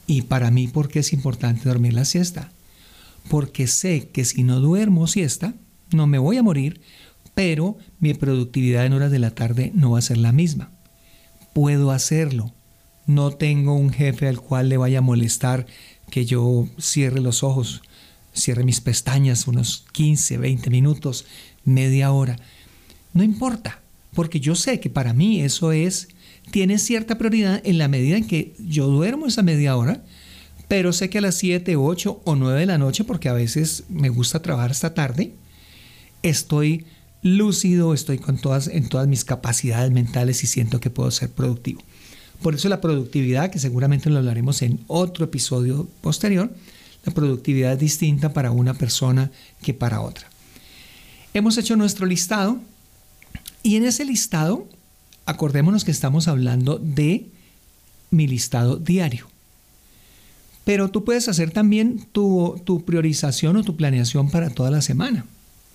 Y 0.07 0.23
para 0.23 0.51
mí, 0.51 0.67
¿por 0.67 0.89
qué 0.89 0.99
es 0.99 1.13
importante 1.13 1.69
dormir 1.69 1.93
la 1.93 2.05
siesta? 2.05 2.51
Porque 3.29 3.67
sé 3.67 4.09
que 4.09 4.25
si 4.25 4.43
no 4.43 4.59
duermo 4.59 5.07
siesta, 5.07 5.53
no 5.91 6.07
me 6.07 6.17
voy 6.17 6.37
a 6.37 6.43
morir, 6.43 6.81
pero 7.33 7.77
mi 7.99 8.13
productividad 8.13 8.85
en 8.85 8.93
horas 8.93 9.11
de 9.11 9.19
la 9.19 9.31
tarde 9.31 9.71
no 9.73 9.91
va 9.91 9.99
a 9.99 10.03
ser 10.03 10.17
la 10.17 10.31
misma. 10.31 10.71
Puedo 11.53 11.91
hacerlo. 11.91 12.53
No 13.07 13.31
tengo 13.31 13.73
un 13.73 13.91
jefe 13.91 14.27
al 14.27 14.39
cual 14.39 14.69
le 14.69 14.77
vaya 14.77 14.99
a 14.99 15.01
molestar 15.01 15.65
que 16.09 16.25
yo 16.25 16.67
cierre 16.77 17.19
los 17.21 17.43
ojos, 17.43 17.81
cierre 18.33 18.63
mis 18.63 18.81
pestañas 18.81 19.47
unos 19.47 19.85
15, 19.93 20.37
20 20.37 20.69
minutos, 20.69 21.25
media 21.63 22.11
hora. 22.11 22.37
No 23.13 23.23
importa, 23.23 23.81
porque 24.13 24.39
yo 24.39 24.55
sé 24.55 24.79
que 24.79 24.89
para 24.89 25.13
mí 25.13 25.41
eso 25.41 25.71
es, 25.71 26.09
tiene 26.51 26.77
cierta 26.79 27.17
prioridad 27.17 27.61
en 27.63 27.77
la 27.77 27.87
medida 27.87 28.17
en 28.17 28.27
que 28.27 28.53
yo 28.59 28.87
duermo 28.87 29.27
esa 29.27 29.43
media 29.43 29.77
hora, 29.77 30.03
pero 30.67 30.93
sé 30.93 31.09
que 31.09 31.17
a 31.17 31.21
las 31.21 31.35
7, 31.35 31.75
8 31.75 32.21
o 32.23 32.35
9 32.35 32.59
de 32.59 32.65
la 32.65 32.77
noche, 32.77 33.03
porque 33.03 33.29
a 33.29 33.33
veces 33.33 33.83
me 33.89 34.09
gusta 34.09 34.41
trabajar 34.41 34.71
hasta 34.71 34.93
tarde, 34.93 35.33
estoy 36.23 36.85
lúcido, 37.21 37.93
estoy 37.93 38.17
con 38.17 38.37
todas, 38.37 38.67
en 38.67 38.89
todas 38.89 39.07
mis 39.07 39.25
capacidades 39.25 39.91
mentales 39.91 40.43
y 40.43 40.47
siento 40.47 40.79
que 40.79 40.89
puedo 40.89 41.11
ser 41.11 41.29
productivo. 41.29 41.81
Por 42.41 42.55
eso 42.55 42.69
la 42.69 42.81
productividad, 42.81 43.51
que 43.51 43.59
seguramente 43.59 44.09
lo 44.09 44.17
hablaremos 44.17 44.61
en 44.61 44.79
otro 44.87 45.25
episodio 45.25 45.87
posterior, 46.01 46.51
la 47.05 47.13
productividad 47.13 47.73
es 47.73 47.79
distinta 47.79 48.33
para 48.33 48.51
una 48.51 48.73
persona 48.73 49.31
que 49.61 49.73
para 49.73 50.01
otra. 50.01 50.27
Hemos 51.33 51.57
hecho 51.57 51.75
nuestro 51.75 52.05
listado 52.05 52.59
y 53.63 53.75
en 53.75 53.85
ese 53.85 54.05
listado, 54.05 54.67
acordémonos 55.25 55.83
que 55.83 55.91
estamos 55.91 56.27
hablando 56.27 56.77
de 56.77 57.27
mi 58.09 58.27
listado 58.27 58.77
diario. 58.77 59.27
Pero 60.63 60.89
tú 60.89 61.03
puedes 61.03 61.27
hacer 61.27 61.51
también 61.51 62.05
tu, 62.11 62.61
tu 62.65 62.85
priorización 62.85 63.57
o 63.57 63.63
tu 63.63 63.75
planeación 63.75 64.29
para 64.29 64.49
toda 64.49 64.69
la 64.71 64.81
semana. 64.81 65.25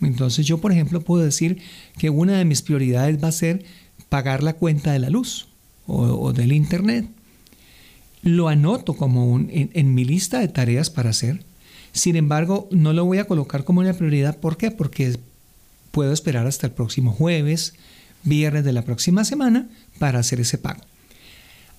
Entonces 0.00 0.46
yo, 0.46 0.58
por 0.58 0.72
ejemplo, 0.72 1.00
puedo 1.00 1.24
decir 1.24 1.58
que 1.98 2.10
una 2.10 2.38
de 2.38 2.44
mis 2.44 2.62
prioridades 2.62 3.22
va 3.22 3.28
a 3.28 3.32
ser 3.32 3.64
pagar 4.08 4.42
la 4.42 4.54
cuenta 4.54 4.92
de 4.92 4.98
la 4.98 5.10
luz 5.10 5.48
o, 5.86 6.32
del 6.32 6.52
Internet. 6.52 7.08
Lo 8.22 8.48
anoto 8.48 8.94
como 8.94 9.26
un, 9.26 9.48
en, 9.50 9.94
mi 9.94 10.04
lista 10.04 10.40
de 10.40 10.48
tareas 10.48 10.90
para 10.90 11.10
hacer. 11.10 11.44
Sin 11.92 12.16
embargo, 12.16 12.68
no 12.70 12.92
lo 12.92 13.04
voy 13.04 13.18
a 13.18 13.26
colocar 13.26 13.64
como 13.64 13.80
una 13.80 13.92
prioridad. 13.92 14.38
¿Por 14.38 14.56
qué? 14.56 14.70
Porque 14.70 15.18
puedo 15.96 16.12
esperar 16.12 16.46
hasta 16.46 16.66
el 16.66 16.74
próximo 16.74 17.10
jueves, 17.10 17.72
viernes 18.22 18.64
de 18.66 18.74
la 18.74 18.82
próxima 18.82 19.24
semana 19.24 19.66
para 19.98 20.18
hacer 20.18 20.40
ese 20.40 20.58
pago. 20.58 20.82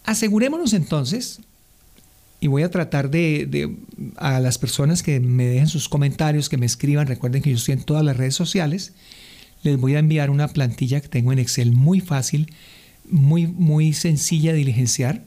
Asegurémonos 0.05 0.73
entonces, 0.73 1.39
y 2.39 2.47
voy 2.47 2.63
a 2.63 2.71
tratar 2.71 3.11
de, 3.11 3.77
a 4.15 4.39
las 4.39 4.57
personas 4.57 5.03
que 5.03 5.19
me 5.19 5.45
dejen 5.45 5.67
sus 5.67 5.87
comentarios, 5.87 6.49
que 6.49 6.57
me 6.57 6.65
escriban, 6.65 7.05
recuerden 7.05 7.43
que 7.43 7.51
yo 7.51 7.57
estoy 7.57 7.73
en 7.73 7.83
todas 7.83 8.03
las 8.03 8.17
redes 8.17 8.33
sociales, 8.33 8.93
les 9.61 9.79
voy 9.79 9.93
a 9.93 9.99
enviar 9.99 10.31
una 10.31 10.47
plantilla 10.47 10.99
que 10.99 11.09
tengo 11.09 11.31
en 11.31 11.37
Excel 11.37 11.73
muy 11.73 11.99
fácil 12.01 12.51
muy, 13.07 13.45
muy 13.45 13.93
sencilla 13.93 14.51
de 14.51 14.57
diligenciar. 14.57 15.25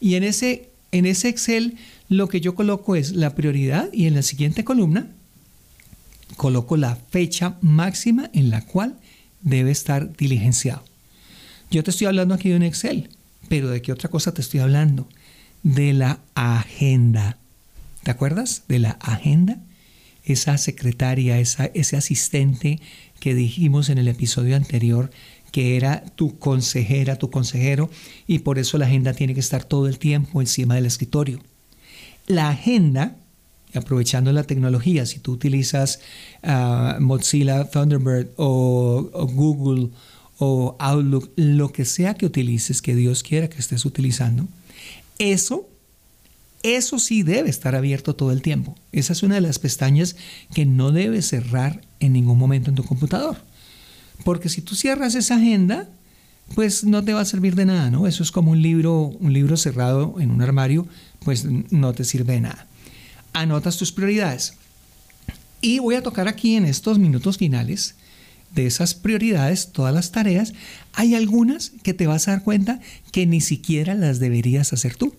Y 0.00 0.16
en 0.16 0.24
ese, 0.24 0.70
en 0.90 1.06
ese 1.06 1.28
Excel 1.28 1.76
lo 2.08 2.28
que 2.28 2.40
yo 2.40 2.56
coloco 2.56 2.96
es 2.96 3.12
la 3.12 3.36
prioridad 3.36 3.92
y 3.92 4.06
en 4.08 4.14
la 4.14 4.22
siguiente 4.22 4.64
columna 4.64 5.12
coloco 6.36 6.76
la 6.76 6.96
fecha 6.96 7.56
máxima 7.60 8.30
en 8.32 8.50
la 8.50 8.62
cual 8.62 8.98
debe 9.40 9.70
estar 9.70 10.16
diligenciado. 10.16 10.84
Yo 11.70 11.82
te 11.82 11.90
estoy 11.90 12.06
hablando 12.06 12.34
aquí 12.34 12.50
de 12.50 12.56
un 12.56 12.62
Excel, 12.62 13.10
pero 13.48 13.68
¿de 13.70 13.82
qué 13.82 13.92
otra 13.92 14.10
cosa 14.10 14.32
te 14.32 14.40
estoy 14.40 14.60
hablando? 14.60 15.08
De 15.62 15.92
la 15.92 16.20
agenda. 16.34 17.38
¿Te 18.02 18.10
acuerdas 18.10 18.64
de 18.68 18.78
la 18.78 18.90
agenda? 19.00 19.58
Esa 20.24 20.56
secretaria, 20.58 21.38
esa, 21.38 21.66
ese 21.74 21.96
asistente 21.96 22.80
que 23.20 23.34
dijimos 23.34 23.88
en 23.88 23.98
el 23.98 24.08
episodio 24.08 24.56
anterior 24.56 25.10
que 25.54 25.76
era 25.76 26.04
tu 26.16 26.36
consejera, 26.40 27.16
tu 27.16 27.30
consejero, 27.30 27.88
y 28.26 28.40
por 28.40 28.58
eso 28.58 28.76
la 28.76 28.86
agenda 28.86 29.12
tiene 29.12 29.34
que 29.34 29.40
estar 29.40 29.62
todo 29.62 29.86
el 29.86 30.00
tiempo 30.00 30.40
encima 30.40 30.74
del 30.74 30.86
escritorio. 30.86 31.38
La 32.26 32.48
agenda, 32.48 33.16
aprovechando 33.74 34.32
la 34.32 34.44
tecnología, 34.44 35.06
si 35.06 35.18
tú 35.18 35.32
utilizas 35.32 36.00
ah, 36.42 36.98
Mozilla 37.00 37.68
Thunderbird 37.70 38.28
o, 38.36 39.10
Google 39.32 39.90
o 40.38 40.76
Outlook, 40.78 41.30
lo 41.36 41.70
que 41.70 41.84
sea 41.84 42.14
que 42.14 42.26
utilices, 42.26 42.82
que 42.82 42.94
Dios 42.94 43.22
quiera 43.22 43.48
que 43.48 43.58
estés 43.58 43.84
utilizando, 43.84 44.46
eso 45.18 45.68
eso 46.62 46.98
sí 46.98 47.22
debe 47.22 47.50
estar 47.50 47.74
abierto 47.74 48.16
todo 48.16 48.32
el 48.32 48.40
tiempo. 48.40 48.74
Esa 48.90 49.12
es 49.12 49.22
una 49.22 49.34
de 49.34 49.42
las 49.42 49.58
pestañas 49.58 50.16
que 50.54 50.64
no 50.64 50.92
debes 50.92 51.28
cerrar 51.28 51.82
en 52.00 52.14
ningún 52.14 52.38
momento 52.38 52.70
en 52.70 52.74
tu 52.74 52.84
computador. 52.84 53.36
Porque 54.24 54.48
si 54.48 54.62
tú 54.62 54.74
cierras 54.74 55.14
esa 55.14 55.36
agenda, 55.36 55.90
pues 56.54 56.84
no 56.84 57.04
te 57.04 57.12
va 57.12 57.20
a 57.20 57.26
servir 57.26 57.54
de 57.54 57.66
nada, 57.66 57.90
¿no? 57.90 58.06
Eso 58.06 58.22
es 58.22 58.32
como 58.32 58.52
un 58.52 58.62
libro, 58.62 59.12
un 59.20 59.34
libro 59.34 59.58
cerrado 59.58 60.16
en 60.20 60.30
un 60.30 60.40
armario, 60.40 60.86
pues 61.24 61.44
no 61.44 61.92
te 61.92 62.04
sirve 62.04 62.32
de 62.32 62.40
nada. 62.40 62.66
Anotas 63.34 63.76
tus 63.76 63.92
prioridades. 63.92 64.54
Y 65.60 65.78
voy 65.78 65.96
a 65.96 66.02
tocar 66.02 66.28
aquí 66.28 66.56
en 66.56 66.64
estos 66.64 66.98
minutos 66.98 67.36
finales 67.36 67.94
de 68.54 68.66
esas 68.66 68.94
prioridades, 68.94 69.72
todas 69.72 69.92
las 69.92 70.12
tareas, 70.12 70.52
hay 70.92 71.14
algunas 71.14 71.72
que 71.82 71.94
te 71.94 72.06
vas 72.06 72.28
a 72.28 72.32
dar 72.32 72.42
cuenta 72.42 72.80
que 73.12 73.26
ni 73.26 73.40
siquiera 73.40 73.94
las 73.94 74.20
deberías 74.20 74.72
hacer 74.72 74.96
tú. 74.96 75.14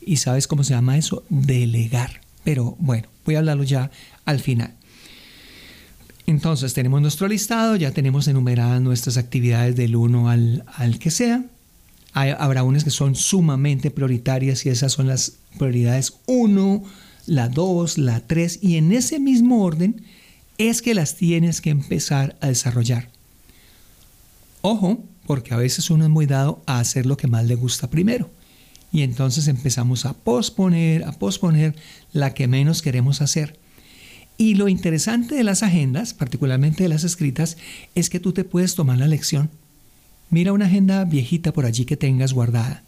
¿Y 0.00 0.16
sabes 0.16 0.46
cómo 0.46 0.64
se 0.64 0.74
llama 0.74 0.98
eso? 0.98 1.24
Delegar. 1.28 2.20
Pero 2.44 2.76
bueno, 2.78 3.08
voy 3.24 3.36
a 3.36 3.38
hablarlo 3.38 3.62
ya 3.62 3.90
al 4.24 4.40
final. 4.40 4.74
Entonces 6.26 6.74
tenemos 6.74 7.00
nuestro 7.00 7.28
listado, 7.28 7.76
ya 7.76 7.92
tenemos 7.92 8.28
enumeradas 8.28 8.82
nuestras 8.82 9.16
actividades 9.16 9.76
del 9.76 9.96
1 9.96 10.28
al, 10.28 10.64
al 10.76 10.98
que 10.98 11.10
sea. 11.10 11.44
habrá 12.12 12.64
unas 12.64 12.84
que 12.84 12.90
son 12.90 13.14
sumamente 13.14 13.90
prioritarias 13.90 14.66
y 14.66 14.68
esas 14.68 14.92
son 14.92 15.06
las 15.06 15.34
prioridades 15.58 16.14
1, 16.26 16.84
la 17.28 17.48
2, 17.48 17.98
la 17.98 18.20
3 18.20 18.60
y 18.62 18.76
en 18.76 18.92
ese 18.92 19.20
mismo 19.20 19.62
orden 19.62 20.02
es 20.56 20.82
que 20.82 20.94
las 20.94 21.14
tienes 21.14 21.60
que 21.60 21.70
empezar 21.70 22.36
a 22.40 22.48
desarrollar. 22.48 23.10
Ojo, 24.62 25.04
porque 25.26 25.54
a 25.54 25.58
veces 25.58 25.90
uno 25.90 26.04
es 26.04 26.10
muy 26.10 26.26
dado 26.26 26.62
a 26.66 26.80
hacer 26.80 27.06
lo 27.06 27.16
que 27.16 27.28
más 27.28 27.44
le 27.44 27.54
gusta 27.54 27.90
primero. 27.90 28.30
Y 28.90 29.02
entonces 29.02 29.46
empezamos 29.46 30.06
a 30.06 30.14
posponer, 30.14 31.04
a 31.04 31.12
posponer 31.12 31.76
la 32.12 32.32
que 32.32 32.48
menos 32.48 32.80
queremos 32.80 33.20
hacer 33.20 33.58
Y 34.38 34.54
lo 34.54 34.68
interesante 34.68 35.34
de 35.34 35.44
las 35.44 35.62
agendas, 35.62 36.14
particularmente 36.14 36.84
de 36.84 36.88
las 36.88 37.04
escritas, 37.04 37.58
es 37.94 38.08
que 38.08 38.20
tú 38.20 38.32
te 38.32 38.44
puedes 38.44 38.74
tomar 38.74 38.96
la 38.96 39.06
lección. 39.06 39.50
Mira 40.30 40.52
una 40.52 40.66
agenda 40.66 41.04
viejita 41.04 41.52
por 41.52 41.66
allí 41.66 41.84
que 41.84 41.96
tengas 41.96 42.32
guardada 42.32 42.84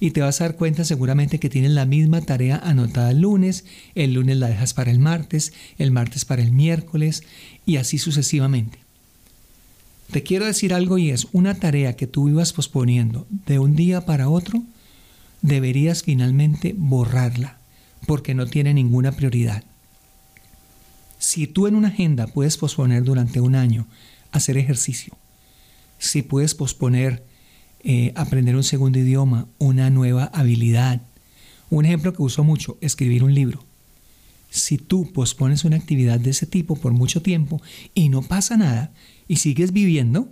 y 0.00 0.12
te 0.12 0.22
vas 0.22 0.40
a 0.40 0.44
dar 0.44 0.56
cuenta 0.56 0.84
seguramente 0.84 1.38
que 1.38 1.50
tienes 1.50 1.72
la 1.72 1.84
misma 1.84 2.22
tarea 2.22 2.56
anotada 2.56 3.10
el 3.10 3.20
lunes, 3.20 3.66
el 3.94 4.14
lunes 4.14 4.38
la 4.38 4.48
dejas 4.48 4.72
para 4.72 4.90
el 4.90 4.98
martes, 4.98 5.52
el 5.78 5.90
martes 5.90 6.24
para 6.24 6.42
el 6.42 6.52
miércoles 6.52 7.22
y 7.66 7.76
así 7.76 7.98
sucesivamente. 7.98 8.78
Te 10.10 10.22
quiero 10.22 10.46
decir 10.46 10.74
algo 10.74 10.98
y 10.98 11.10
es 11.10 11.28
una 11.32 11.54
tarea 11.54 11.94
que 11.94 12.06
tú 12.06 12.28
ibas 12.28 12.52
posponiendo 12.54 13.26
de 13.46 13.58
un 13.58 13.76
día 13.76 14.06
para 14.06 14.28
otro, 14.28 14.62
deberías 15.42 16.02
finalmente 16.02 16.74
borrarla 16.76 17.58
porque 18.06 18.34
no 18.34 18.46
tiene 18.46 18.74
ninguna 18.74 19.12
prioridad. 19.12 19.62
Si 21.18 21.46
tú 21.46 21.66
en 21.66 21.74
una 21.74 21.88
agenda 21.88 22.26
puedes 22.26 22.56
posponer 22.56 23.04
durante 23.04 23.40
un 23.40 23.54
año 23.54 23.86
hacer 24.32 24.56
ejercicio, 24.56 25.14
si 25.98 26.22
puedes 26.22 26.54
posponer 26.54 27.22
eh, 27.82 28.12
aprender 28.14 28.56
un 28.56 28.64
segundo 28.64 28.98
idioma, 28.98 29.46
una 29.58 29.90
nueva 29.90 30.24
habilidad. 30.34 31.02
Un 31.70 31.84
ejemplo 31.84 32.12
que 32.12 32.22
uso 32.22 32.44
mucho, 32.44 32.76
escribir 32.80 33.24
un 33.24 33.34
libro. 33.34 33.64
Si 34.50 34.78
tú 34.78 35.12
pospones 35.12 35.64
una 35.64 35.76
actividad 35.76 36.18
de 36.18 36.30
ese 36.30 36.46
tipo 36.46 36.76
por 36.76 36.92
mucho 36.92 37.22
tiempo 37.22 37.62
y 37.94 38.08
no 38.08 38.22
pasa 38.22 38.56
nada 38.56 38.90
y 39.28 39.36
sigues 39.36 39.72
viviendo, 39.72 40.28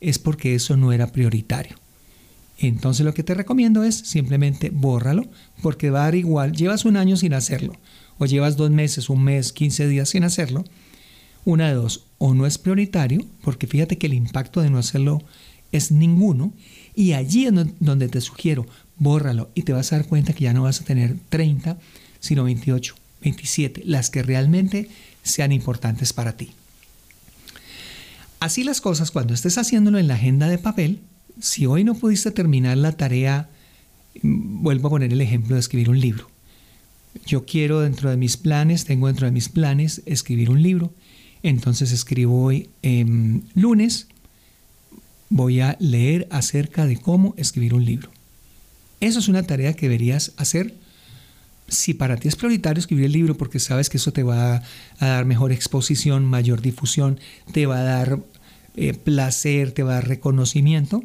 es 0.00 0.18
porque 0.18 0.54
eso 0.54 0.76
no 0.76 0.92
era 0.92 1.12
prioritario. 1.12 1.76
Entonces 2.58 3.04
lo 3.04 3.14
que 3.14 3.22
te 3.22 3.34
recomiendo 3.34 3.82
es 3.82 3.96
simplemente 3.96 4.70
bórralo 4.70 5.26
porque 5.62 5.90
va 5.90 6.02
a 6.02 6.04
dar 6.04 6.14
igual, 6.14 6.52
llevas 6.52 6.84
un 6.84 6.96
año 6.96 7.16
sin 7.16 7.34
hacerlo 7.34 7.72
o 8.18 8.26
llevas 8.26 8.56
dos 8.56 8.70
meses, 8.70 9.10
un 9.10 9.24
mes, 9.24 9.52
15 9.52 9.88
días 9.88 10.10
sin 10.10 10.24
hacerlo. 10.24 10.64
Una 11.44 11.68
de 11.68 11.74
dos, 11.74 12.04
o 12.18 12.34
no 12.34 12.46
es 12.46 12.58
prioritario, 12.58 13.26
porque 13.42 13.66
fíjate 13.66 13.98
que 13.98 14.06
el 14.06 14.14
impacto 14.14 14.60
de 14.60 14.70
no 14.70 14.78
hacerlo 14.78 15.24
es 15.72 15.90
ninguno, 15.90 16.52
y 16.94 17.12
allí 17.12 17.46
es 17.46 17.52
donde 17.80 18.08
te 18.08 18.20
sugiero, 18.20 18.66
bórralo 18.98 19.50
y 19.54 19.62
te 19.62 19.72
vas 19.72 19.92
a 19.92 19.96
dar 19.96 20.06
cuenta 20.06 20.32
que 20.32 20.44
ya 20.44 20.52
no 20.52 20.64
vas 20.64 20.80
a 20.80 20.84
tener 20.84 21.16
30, 21.28 21.78
sino 22.20 22.44
28, 22.44 22.94
27, 23.22 23.82
las 23.84 24.10
que 24.10 24.22
realmente 24.22 24.88
sean 25.22 25.52
importantes 25.52 26.12
para 26.12 26.36
ti. 26.36 26.52
Así 28.40 28.64
las 28.64 28.80
cosas, 28.80 29.10
cuando 29.10 29.34
estés 29.34 29.56
haciéndolo 29.56 29.98
en 29.98 30.08
la 30.08 30.14
agenda 30.14 30.48
de 30.48 30.58
papel, 30.58 31.00
si 31.40 31.66
hoy 31.66 31.84
no 31.84 31.94
pudiste 31.94 32.30
terminar 32.30 32.76
la 32.76 32.92
tarea, 32.92 33.48
mm, 34.20 34.62
vuelvo 34.62 34.88
a 34.88 34.90
poner 34.90 35.12
el 35.12 35.20
ejemplo 35.20 35.54
de 35.54 35.60
escribir 35.60 35.90
un 35.90 36.00
libro. 36.00 36.28
Yo 37.26 37.46
quiero 37.46 37.80
dentro 37.80 38.10
de 38.10 38.16
mis 38.16 38.36
planes, 38.36 38.84
tengo 38.84 39.06
dentro 39.06 39.26
de 39.26 39.32
mis 39.32 39.48
planes 39.48 40.02
escribir 40.06 40.50
un 40.50 40.62
libro. 40.62 40.92
Entonces 41.42 41.92
escribo 41.92 42.44
hoy 42.44 42.68
lunes 43.54 44.06
voy 45.32 45.60
a 45.60 45.76
leer 45.80 46.28
acerca 46.30 46.86
de 46.86 46.98
cómo 46.98 47.34
escribir 47.38 47.72
un 47.72 47.86
libro. 47.86 48.10
Eso 49.00 49.18
es 49.18 49.28
una 49.28 49.42
tarea 49.42 49.72
que 49.72 49.88
deberías 49.88 50.32
hacer 50.36 50.74
si 51.68 51.94
para 51.94 52.18
ti 52.18 52.28
es 52.28 52.36
prioritario 52.36 52.80
escribir 52.80 53.06
el 53.06 53.12
libro 53.12 53.34
porque 53.34 53.58
sabes 53.58 53.88
que 53.88 53.96
eso 53.96 54.12
te 54.12 54.22
va 54.22 54.62
a 54.98 55.06
dar 55.06 55.24
mejor 55.24 55.50
exposición, 55.50 56.26
mayor 56.26 56.60
difusión, 56.60 57.18
te 57.52 57.64
va 57.64 57.78
a 57.78 57.82
dar 57.82 58.18
eh, 58.76 58.92
placer, 58.92 59.72
te 59.72 59.82
va 59.82 59.92
a 59.92 59.94
dar 59.94 60.08
reconocimiento, 60.08 61.02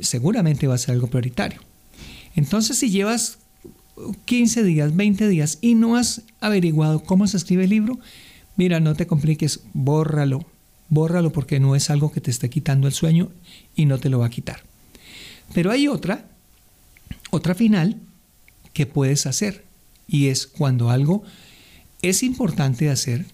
seguramente 0.00 0.66
va 0.66 0.74
a 0.74 0.78
ser 0.78 0.92
algo 0.94 1.06
prioritario. 1.06 1.60
Entonces 2.36 2.78
si 2.78 2.90
llevas 2.90 3.38
15 4.26 4.64
días, 4.64 4.94
20 4.94 5.28
días 5.28 5.58
y 5.62 5.76
no 5.76 5.96
has 5.96 6.22
averiguado 6.40 7.00
cómo 7.00 7.26
se 7.26 7.38
escribe 7.38 7.64
el 7.64 7.70
libro, 7.70 7.98
mira, 8.56 8.80
no 8.80 8.94
te 8.94 9.06
compliques, 9.06 9.60
bórralo, 9.72 10.44
bórralo 10.92 11.32
porque 11.32 11.58
no 11.58 11.74
es 11.74 11.88
algo 11.88 12.12
que 12.12 12.20
te 12.20 12.30
esté 12.30 12.50
quitando 12.50 12.86
el 12.86 12.92
sueño 12.92 13.32
y 13.74 13.86
no 13.86 13.98
te 13.98 14.10
lo 14.10 14.18
va 14.18 14.26
a 14.26 14.30
quitar. 14.30 14.62
Pero 15.54 15.70
hay 15.70 15.88
otra, 15.88 16.28
otra 17.30 17.54
final 17.54 17.98
que 18.74 18.84
puedes 18.84 19.24
hacer 19.24 19.64
y 20.06 20.28
es 20.28 20.46
cuando 20.46 20.90
algo 20.90 21.22
es 22.02 22.22
importante 22.22 22.84
de 22.84 22.90
hacer, 22.90 23.24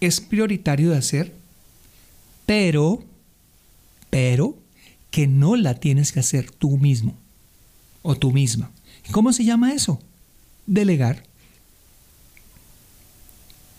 es 0.00 0.20
prioritario 0.20 0.90
de 0.90 0.98
hacer, 0.98 1.34
pero, 2.46 3.02
pero 4.08 4.56
que 5.10 5.26
no 5.26 5.56
la 5.56 5.74
tienes 5.74 6.12
que 6.12 6.20
hacer 6.20 6.52
tú 6.52 6.78
mismo 6.78 7.18
o 8.02 8.14
tú 8.14 8.30
misma. 8.30 8.70
¿Cómo 9.10 9.32
se 9.32 9.44
llama 9.44 9.72
eso? 9.72 10.00
Delegar. 10.66 11.24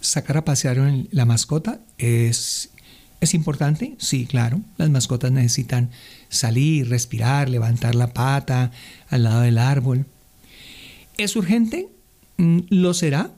Sacar 0.02 0.36
a 0.36 0.44
pasear 0.44 0.78
la 1.12 1.24
mascota 1.24 1.80
es 1.98 2.73
¿Es 3.24 3.34
importante? 3.34 3.96
Sí, 4.00 4.26
claro. 4.26 4.60
Las 4.76 4.90
mascotas 4.90 5.32
necesitan 5.32 5.92
salir, 6.28 6.90
respirar, 6.90 7.48
levantar 7.48 7.96
la 7.96 8.12
pata 8.14 8.72
al 9.08 9.24
lado 9.24 9.40
del 9.40 9.60
árbol. 9.60 10.06
¿Es 11.18 11.38
urgente? 11.38 11.88
Mm, 12.36 12.60
lo 12.68 12.94
será 12.94 13.32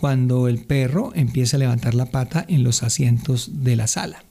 cuando 0.00 0.48
el 0.48 0.64
perro 0.64 1.12
empiece 1.14 1.54
a 1.54 1.60
levantar 1.60 1.94
la 1.94 2.06
pata 2.06 2.44
en 2.48 2.64
los 2.64 2.82
asientos 2.82 3.62
de 3.62 3.76
la 3.76 3.86
sala. 3.86 4.24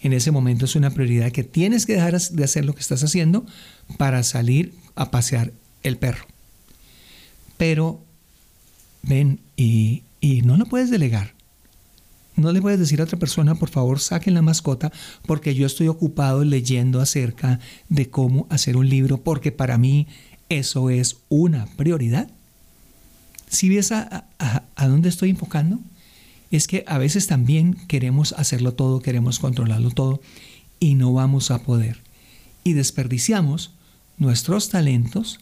En 0.00 0.12
ese 0.12 0.30
momento 0.30 0.66
es 0.66 0.76
una 0.76 0.90
prioridad 0.90 1.32
que 1.32 1.42
tienes 1.42 1.86
que 1.86 1.94
dejar 1.94 2.16
de 2.20 2.44
hacer 2.44 2.64
lo 2.64 2.72
que 2.72 2.82
estás 2.82 3.02
haciendo 3.02 3.44
para 3.98 4.22
salir 4.22 4.74
a 4.94 5.10
pasear 5.10 5.52
el 5.82 5.96
perro. 5.96 6.24
Pero 7.56 8.00
ven 9.02 9.40
y, 9.56 10.04
y 10.20 10.42
no 10.42 10.56
lo 10.56 10.66
puedes 10.66 10.88
delegar. 10.88 11.35
No 12.36 12.52
le 12.52 12.60
puedes 12.60 12.78
decir 12.78 13.00
a 13.00 13.04
otra 13.04 13.18
persona, 13.18 13.54
por 13.54 13.70
favor, 13.70 13.98
saquen 13.98 14.34
la 14.34 14.42
mascota 14.42 14.92
porque 15.26 15.54
yo 15.54 15.66
estoy 15.66 15.88
ocupado 15.88 16.44
leyendo 16.44 17.00
acerca 17.00 17.60
de 17.88 18.10
cómo 18.10 18.46
hacer 18.50 18.76
un 18.76 18.88
libro, 18.88 19.18
porque 19.18 19.52
para 19.52 19.78
mí 19.78 20.06
eso 20.50 20.90
es 20.90 21.16
una 21.30 21.66
prioridad. 21.76 22.28
Si 23.48 23.70
ves 23.70 23.90
a, 23.90 24.26
a, 24.38 24.88
dónde 24.88 25.08
estoy 25.08 25.30
enfocando, 25.30 25.78
es 26.50 26.66
que 26.66 26.84
a 26.86 26.98
veces 26.98 27.26
también 27.26 27.74
queremos 27.88 28.32
hacerlo 28.34 28.74
todo, 28.74 29.00
queremos 29.00 29.38
controlarlo 29.38 29.90
todo 29.90 30.20
y 30.78 30.94
no 30.94 31.12
vamos 31.14 31.50
a 31.50 31.62
poder. 31.62 32.02
Y 32.64 32.74
desperdiciamos 32.74 33.72
nuestros 34.18 34.68
talentos 34.68 35.40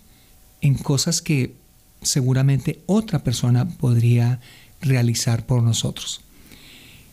en 0.60 0.74
cosas 0.74 1.22
que 1.22 1.56
seguramente 2.02 2.82
otra 2.86 3.24
persona 3.24 3.68
podría 3.68 4.40
realizar 4.80 5.46
por 5.46 5.62
nosotros. 5.62 6.23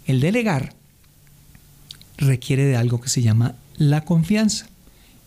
El 0.06 0.20
delegar 0.20 0.74
requiere 2.18 2.66
de 2.66 2.76
algo 2.76 3.02
que 3.02 3.10
se 3.10 3.22
llama 3.22 3.56
la 3.78 4.06
confianza. 4.06 4.68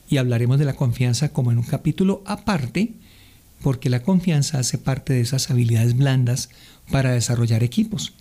Y 0.09 0.19
hablaremos 0.19 0.59
de 0.59 0.65
la 0.65 0.77
confianza 0.77 1.31
como 1.31 1.51
en 1.51 1.59
un 1.59 1.65
capítulo 1.65 2.23
aparte, 2.27 2.93
porque 3.63 3.89
la 3.89 4.03
confianza 4.03 4.59
hace 4.59 4.79
parte 4.79 5.13
de 5.13 5.23
esas 5.23 5.51
habilidades 5.51 5.97
blandas 5.97 6.51
para 6.91 7.13
desarrollar 7.13 7.63
equipos. 7.63 8.13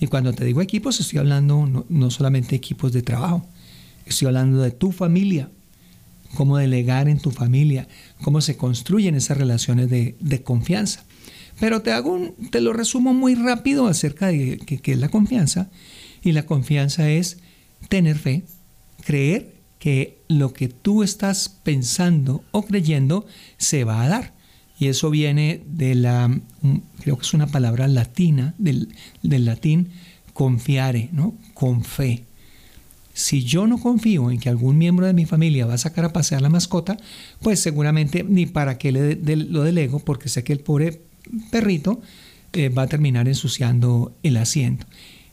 Y 0.00 0.06
cuando 0.06 0.32
te 0.32 0.44
digo 0.44 0.62
equipos, 0.62 0.98
estoy 0.98 1.18
hablando 1.18 1.84
no, 1.88 2.10
solamente 2.10 2.50
de 2.50 2.56
equipos 2.56 2.92
de 2.92 3.02
trabajo, 3.02 3.46
estoy 4.06 4.28
hablando 4.28 4.62
de 4.62 4.70
tu 4.70 4.92
familia, 4.92 5.50
cómo 6.34 6.56
delegar 6.56 7.08
en 7.08 7.18
tu 7.18 7.30
familia, 7.30 7.86
cómo 8.22 8.40
se 8.40 8.56
construyen 8.56 9.14
esas 9.14 9.36
relaciones 9.36 9.90
de, 9.90 10.42
confianza. 10.42 11.04
Pero 11.60 11.82
te, 11.82 11.92
hago 11.92 12.34
te 12.50 12.60
lo 12.60 12.72
resumo 12.72 13.14
muy 13.14 13.36
rápido 13.36 13.86
acerca 13.86 14.28
de 14.28 14.58
qué 14.58 14.92
es 14.92 14.98
la 14.98 15.10
confianza 15.10 15.70
y 16.22 16.32
la 16.32 16.46
confianza 16.46 17.08
es 17.10 17.38
tener 17.88 18.18
fe, 18.18 18.44
creer 19.04 19.60
que 19.78 20.22
lo 20.28 20.52
que 20.52 20.68
tú 20.68 21.02
estás 21.02 21.48
pensando 21.48 22.44
o 22.52 22.62
creyendo 22.62 23.26
se 23.56 23.84
va 23.84 24.02
a 24.02 24.08
dar. 24.08 24.34
Y 24.78 24.88
eso 24.88 25.10
viene 25.10 25.62
de 25.66 25.94
la, 25.94 26.40
creo 27.00 27.16
que 27.16 27.22
es 27.22 27.34
una 27.34 27.46
palabra 27.46 27.88
latina, 27.88 28.54
del, 28.58 28.88
latín 29.22 29.90
confiare, 30.32 31.08
¿no? 31.12 31.34
Con 31.54 31.84
fe. 31.84 32.24
Si 33.12 33.42
yo 33.42 33.66
no 33.66 33.78
confío 33.78 34.30
en 34.30 34.38
que 34.38 34.48
algún 34.48 34.78
miembro 34.78 35.06
de 35.06 35.12
mi 35.12 35.26
familia 35.26 35.66
va 35.66 35.74
a 35.74 35.78
sacar 35.78 36.04
a 36.04 36.12
pasear 36.12 36.40
la 36.40 36.48
mascota, 36.48 36.96
pues 37.42 37.60
seguramente 37.60 38.24
ni 38.24 38.46
para 38.46 38.78
qué 38.78 38.92
le, 38.92 39.36
lo 39.36 39.62
delego, 39.62 39.98
porque 39.98 40.28
sé 40.28 40.44
que 40.44 40.52
el 40.52 40.60
pobre 40.60 41.02
perrito 41.50 42.00
eh, 42.52 42.68
va 42.68 42.82
a 42.82 42.86
terminar 42.88 43.28
ensuciando 43.28 44.14
el 44.22 44.36
asiento. 44.36 44.86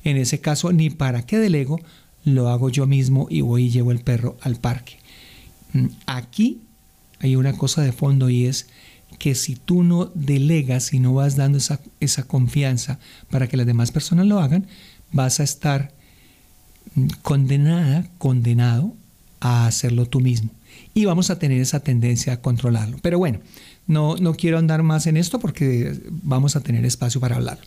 En 0.04 0.18
ese 0.18 0.40
caso, 0.40 0.72
ni 0.72 0.90
para 0.90 1.26
qué 1.26 1.38
delego, 1.38 1.80
lo 2.24 2.50
hago 2.50 2.70
yo 2.70 2.86
mismo 2.86 3.28
y 3.30 3.42
voy 3.42 3.66
y 3.66 3.70
llevo 3.70 3.92
el 3.92 4.00
perro 4.00 4.38
al 4.42 4.58
parque. 4.58 4.98
Mm, 5.74 5.88
aquí 6.06 6.62
hay 7.20 7.36
una 7.36 7.54
cosa 7.54 7.82
de 7.82 7.92
fondo 7.92 8.30
y 8.30 8.46
es 8.46 8.68
que 9.18 9.34
si 9.36 9.56
tú 9.56 9.84
no 9.84 10.12
delegas 10.14 10.94
y 10.94 11.00
no 11.00 11.14
vas 11.14 11.36
dando 11.36 11.58
esa, 11.58 11.80
esa 12.00 12.24
confianza 12.24 13.00
para 13.30 13.48
que 13.48 13.58
las 13.58 13.66
demás 13.66 13.92
personas 13.92 14.28
lo 14.28 14.40
hagan, 14.40 14.68
vas 15.12 15.40
a 15.40 15.44
estar 15.44 15.94
mm, 16.96 17.08
condenada, 17.22 18.08
condenado 18.18 18.94
a 19.40 19.68
hacerlo 19.68 20.06
tú 20.06 20.20
mismo. 20.20 20.52
Y 20.94 21.06
vamos 21.06 21.30
a 21.30 21.40
tener 21.40 21.60
esa 21.62 21.80
tendencia 21.80 22.34
a 22.34 22.42
controlarlo. 22.42 22.98
Pero 23.02 23.18
bueno, 23.18 23.40
no, 23.88 24.16
no 24.18 24.36
quiero 24.36 24.58
andar 24.58 24.84
más 24.84 25.08
en 25.08 25.18
esto 25.18 25.40
porque 25.40 26.00
vamos 26.10 26.56
a 26.56 26.62
tener 26.62 26.86
espacio 26.86 27.20
para 27.22 27.38
hablar. 27.38 27.60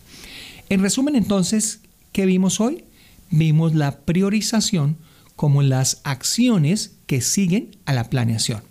En 0.68 0.82
resumen 0.82 1.16
entonces, 1.16 1.80
¿qué 2.12 2.26
vimos 2.26 2.60
hoy? 2.60 2.84
Vimos 3.30 3.74
la 3.74 4.00
priorización 4.00 4.96
como 5.36 5.62
las 5.62 6.00
acciones 6.04 6.92
que 7.06 7.20
siguen 7.20 7.76
a 7.86 7.94
la 7.94 8.10
planeación. 8.10 8.62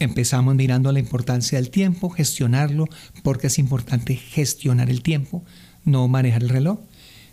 Empezamos 0.00 0.54
mirando 0.54 0.92
la 0.92 0.98
importancia 0.98 1.58
del 1.58 1.70
tiempo, 1.70 2.10
gestionarlo, 2.10 2.86
porque 3.22 3.48
es 3.48 3.58
importante 3.58 4.14
gestionar 4.14 4.90
el 4.90 5.02
tiempo, 5.02 5.44
no 5.84 6.06
manejar 6.08 6.42
el 6.42 6.48
reloj. 6.48 6.80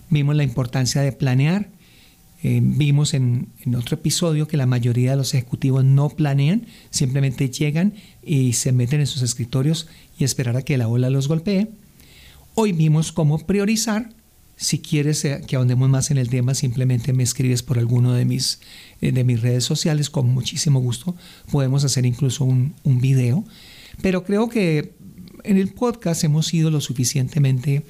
Vimos 0.09 0.35
la 0.35 0.43
importancia 0.43 1.01
de 1.01 1.11
planear. 1.11 1.69
Eh, 2.47 2.59
vimos 2.61 3.15
en, 3.15 3.47
otro 3.75 3.95
episodio 3.95 4.47
que 4.47 4.55
la 4.55 4.67
mayoría 4.67 5.09
de 5.09 5.17
los 5.17 5.33
ejecutivos 5.33 5.83
no 5.83 6.09
planean, 6.09 6.67
simplemente 6.91 7.49
llegan 7.49 7.95
y 8.21 8.53
se 8.53 8.71
meten 8.71 8.99
en 8.99 9.07
sus 9.07 9.23
escritorios 9.23 9.87
y 10.19 10.25
esperar 10.25 10.55
a 10.55 10.61
que 10.61 10.77
la 10.77 10.87
ola 10.87 11.09
los 11.09 11.27
golpee. 11.27 11.69
Hoy 12.53 12.71
vimos 12.71 13.11
cómo 13.11 13.39
priorizar 13.39 14.11
si 14.57 14.77
quieres 14.77 15.25
eh, 15.25 15.41
que 15.47 15.55
ahondemos 15.55 15.89
más 15.89 16.11
en 16.11 16.19
el 16.19 16.29
tema, 16.29 16.53
simplemente 16.53 17.13
me 17.13 17.23
escribes 17.23 17.63
por 17.63 17.79
alguno 17.79 18.13
de 18.13 18.25
mis, 18.25 18.59
eh, 19.01 19.11
de 19.11 19.23
mis 19.23 19.41
redes 19.41 19.63
sociales, 19.63 20.11
con 20.11 20.29
muchísimo 20.29 20.79
gusto. 20.79 21.15
Podemos 21.51 21.83
hacer 21.83 22.05
incluso 22.05 22.45
un, 22.45 22.75
un 22.83 23.01
video. 23.01 23.43
Pero 24.03 24.23
creo 24.23 24.49
que 24.49 24.93
en 25.43 25.57
el 25.57 25.69
podcast 25.69 26.23
hemos 26.23 26.45
sido 26.45 26.69
lo 26.69 26.79
suficientemente 26.79 27.83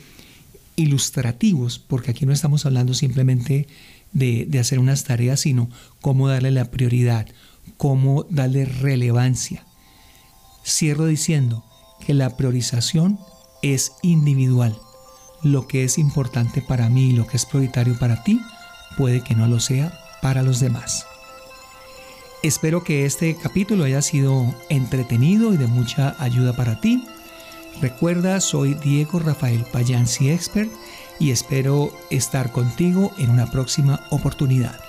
ilustrativos, 0.77 1.77
porque 1.77 2.11
aquí 2.11 2.25
no 2.25 2.31
estamos 2.31 2.65
hablando 2.65 2.93
simplemente 2.93 3.67
de, 4.15 4.60
hacer 4.60 4.80
unas 4.80 5.04
tareas, 5.04 5.41
sino 5.41 5.69
cómo 6.01 6.28
darle 6.28 6.49
la 6.49 6.71
prioridad, 6.71 7.28
cómo 7.78 8.23
darle 8.30 8.65
relevancia. 8.65 9.63
Cierro 10.65 11.06
diciendo 11.06 11.63
que 12.06 12.15
la 12.15 12.36
priorización 12.36 13.19
es 13.62 13.91
individual 14.01 14.75
lo 15.43 15.67
que 15.67 15.84
es 15.84 15.99
importante 15.99 16.62
para 16.62 16.89
mí 16.89 17.10
y 17.10 17.12
lo 17.12 17.28
que 17.28 17.38
es 17.38 17.45
prioritario 17.45 17.99
para 17.99 18.23
ti 18.23 18.41
puede 18.97 19.21
que 19.21 19.36
no 19.36 19.47
lo 19.47 19.60
sea 19.60 19.93
para 20.21 20.41
los 20.41 20.60
demás. 20.60 21.06
Espero 22.41 22.84
que 22.84 23.06
este 23.06 23.36
capítulo 23.36 23.84
haya 23.84 24.01
sido 24.01 24.56
entretenido 24.69 25.54
y 25.54 25.58
de 25.58 25.67
mucha 25.67 26.15
ayuda 26.19 26.54
para 26.54 26.80
ti. 26.80 27.04
Recuerda, 27.82 28.39
soy 28.39 28.75
Diego 28.75 29.19
Rafael 29.19 29.65
Payansi 29.71 30.30
Expert 30.30 30.71
y 31.19 31.32
espero 31.32 31.91
estar 32.10 32.51
contigo 32.51 33.13
en 33.17 33.30
una 33.30 33.49
próxima 33.49 34.01
oportunidad. 34.10 34.80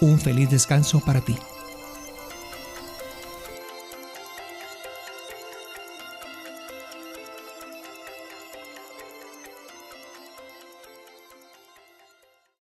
Un 0.00 0.18
feliz 0.18 0.50
descanso 0.50 1.00
para 1.00 1.20
ti. 1.20 1.36